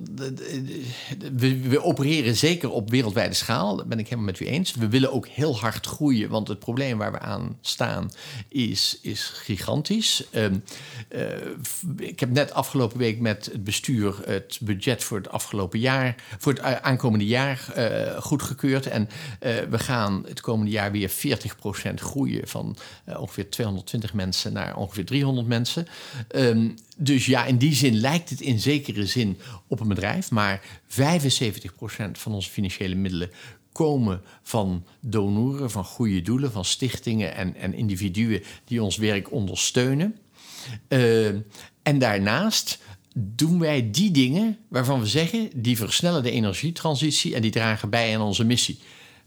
[1.36, 3.76] we, opereren zeker op wereldwijde schaal.
[3.76, 4.74] Dat ben ik helemaal met u eens.
[4.74, 8.10] We willen ook heel hard groeien, want het probleem waar we aan staan
[8.48, 10.24] is, is gigantisch.
[10.32, 10.62] Um,
[11.96, 16.52] ik heb net afgelopen week met het bestuur het budget voor het afgelopen jaar, voor
[16.52, 18.86] het aankomende jaar uh, goedgekeurd.
[18.86, 21.14] En uh, we gaan het komende jaar weer 40%
[21.94, 22.76] groeien van
[23.16, 25.86] ongeveer 220 mensen naar ongeveer 300 mensen.
[26.36, 29.38] Um, dus ja, in die zin lijkt het in zekere zin
[29.68, 30.96] op een bedrijf, maar 75%
[32.12, 33.30] van onze financiële middelen
[33.72, 40.18] komen van donoren, van goede doelen, van stichtingen en, en individuen die ons werk ondersteunen.
[40.88, 41.26] Uh,
[41.82, 42.78] en daarnaast
[43.14, 48.14] doen wij die dingen waarvan we zeggen die versnellen de energietransitie en die dragen bij
[48.14, 48.78] aan onze missie.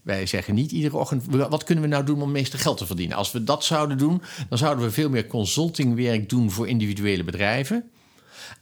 [0.02, 2.86] Wij zeggen niet iedere ochtend, wat kunnen we nou doen om het meeste geld te
[2.86, 3.16] verdienen?
[3.16, 7.90] Als we dat zouden doen, dan zouden we veel meer consultingwerk doen voor individuele bedrijven.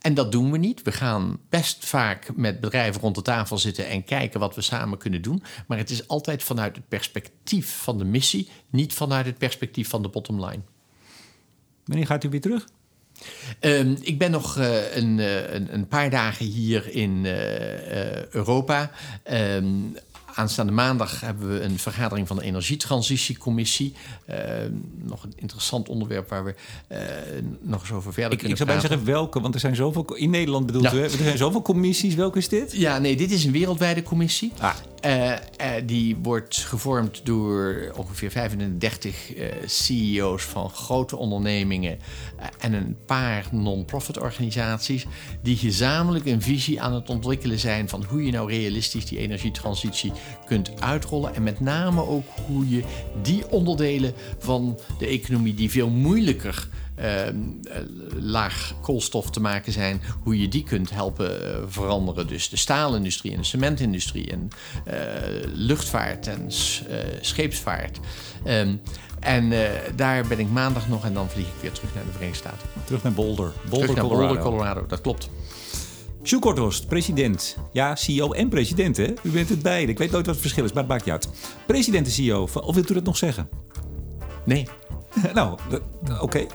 [0.01, 0.83] En dat doen we niet.
[0.83, 4.99] We gaan best vaak met bedrijven rond de tafel zitten en kijken wat we samen
[4.99, 5.43] kunnen doen.
[5.67, 10.03] Maar het is altijd vanuit het perspectief van de missie, niet vanuit het perspectief van
[10.03, 10.63] de bottom line.
[11.85, 12.67] Wanneer gaat u weer terug?
[13.61, 18.91] Um, ik ben nog uh, een, uh, een, een, paar dagen hier in uh, Europa.
[19.33, 19.97] Um,
[20.37, 23.95] Aanstaande maandag hebben we een vergadering van de Energietransitiecommissie.
[24.31, 24.37] Uh,
[25.03, 26.55] nog een interessant onderwerp waar we
[26.93, 26.99] uh,
[27.61, 30.15] nog eens over verder ik, kunnen Ik zou bijna zeggen welke, want er zijn zoveel...
[30.15, 30.93] In Nederland bedoelt ja.
[30.93, 32.15] u, er zijn zoveel commissies.
[32.15, 32.73] Welke is dit?
[32.73, 34.53] Ja, nee, dit is een wereldwijde commissie.
[34.59, 34.75] Ah.
[35.07, 35.33] Uh,
[35.85, 39.33] die wordt gevormd door ongeveer 35
[39.67, 41.99] CEO's van grote ondernemingen
[42.59, 45.07] en een paar non-profit organisaties
[45.43, 50.13] die gezamenlijk een visie aan het ontwikkelen zijn van hoe je nou realistisch die energietransitie
[50.47, 51.35] kunt uitrollen.
[51.35, 52.83] En met name ook hoe je
[53.23, 56.69] die onderdelen van de economie die veel moeilijker
[58.15, 62.27] laag koolstof te maken zijn, hoe je die kunt helpen uh, veranderen.
[62.27, 64.49] Dus de staalindustrie en de cementindustrie en
[64.89, 64.95] uh,
[65.55, 66.47] luchtvaart en
[67.21, 68.01] scheepsvaart.
[68.47, 68.81] Um,
[69.21, 69.53] en
[69.97, 72.69] daar ben ik maandag nog en dan vlieg ik weer terug naar de Verenigde Staten.
[72.85, 73.53] Terug naar Boulder.
[73.63, 74.35] Boulder, terug naar Colorado.
[74.35, 74.87] Boulder, Colorado.
[74.87, 75.31] Dat klopt.
[76.27, 77.57] Sjoe Korthorst, president.
[77.73, 79.15] Ja, CEO en president, hè?
[79.23, 79.93] U bent het beide.
[79.93, 81.29] Ik weet nooit wat het verschil is, maar het maakt niet uit.
[81.67, 82.43] President en CEO.
[82.43, 83.49] Of wilt u dat nog zeggen?
[84.47, 84.69] Nee.
[85.35, 85.81] nou, oké.
[86.21, 86.47] Okay.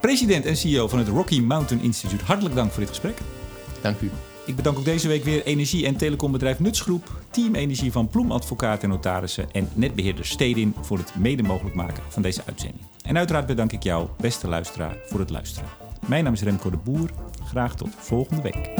[0.00, 2.24] President en CEO van het Rocky Mountain Institute.
[2.24, 3.18] Hartelijk dank voor dit gesprek.
[3.80, 4.10] Dank u.
[4.46, 8.82] Ik bedank ook deze week weer energie- en telecombedrijf Nutsgroep, Team Energie van Ploem Advocaten
[8.82, 12.84] en Notarissen en netbeheerder Stedin voor het mede mogelijk maken van deze uitzending.
[13.02, 15.68] En uiteraard bedank ik jou, beste luisteraar, voor het luisteren.
[16.06, 17.10] Mijn naam is Remco de Boer.
[17.44, 18.70] Graag tot volgende week.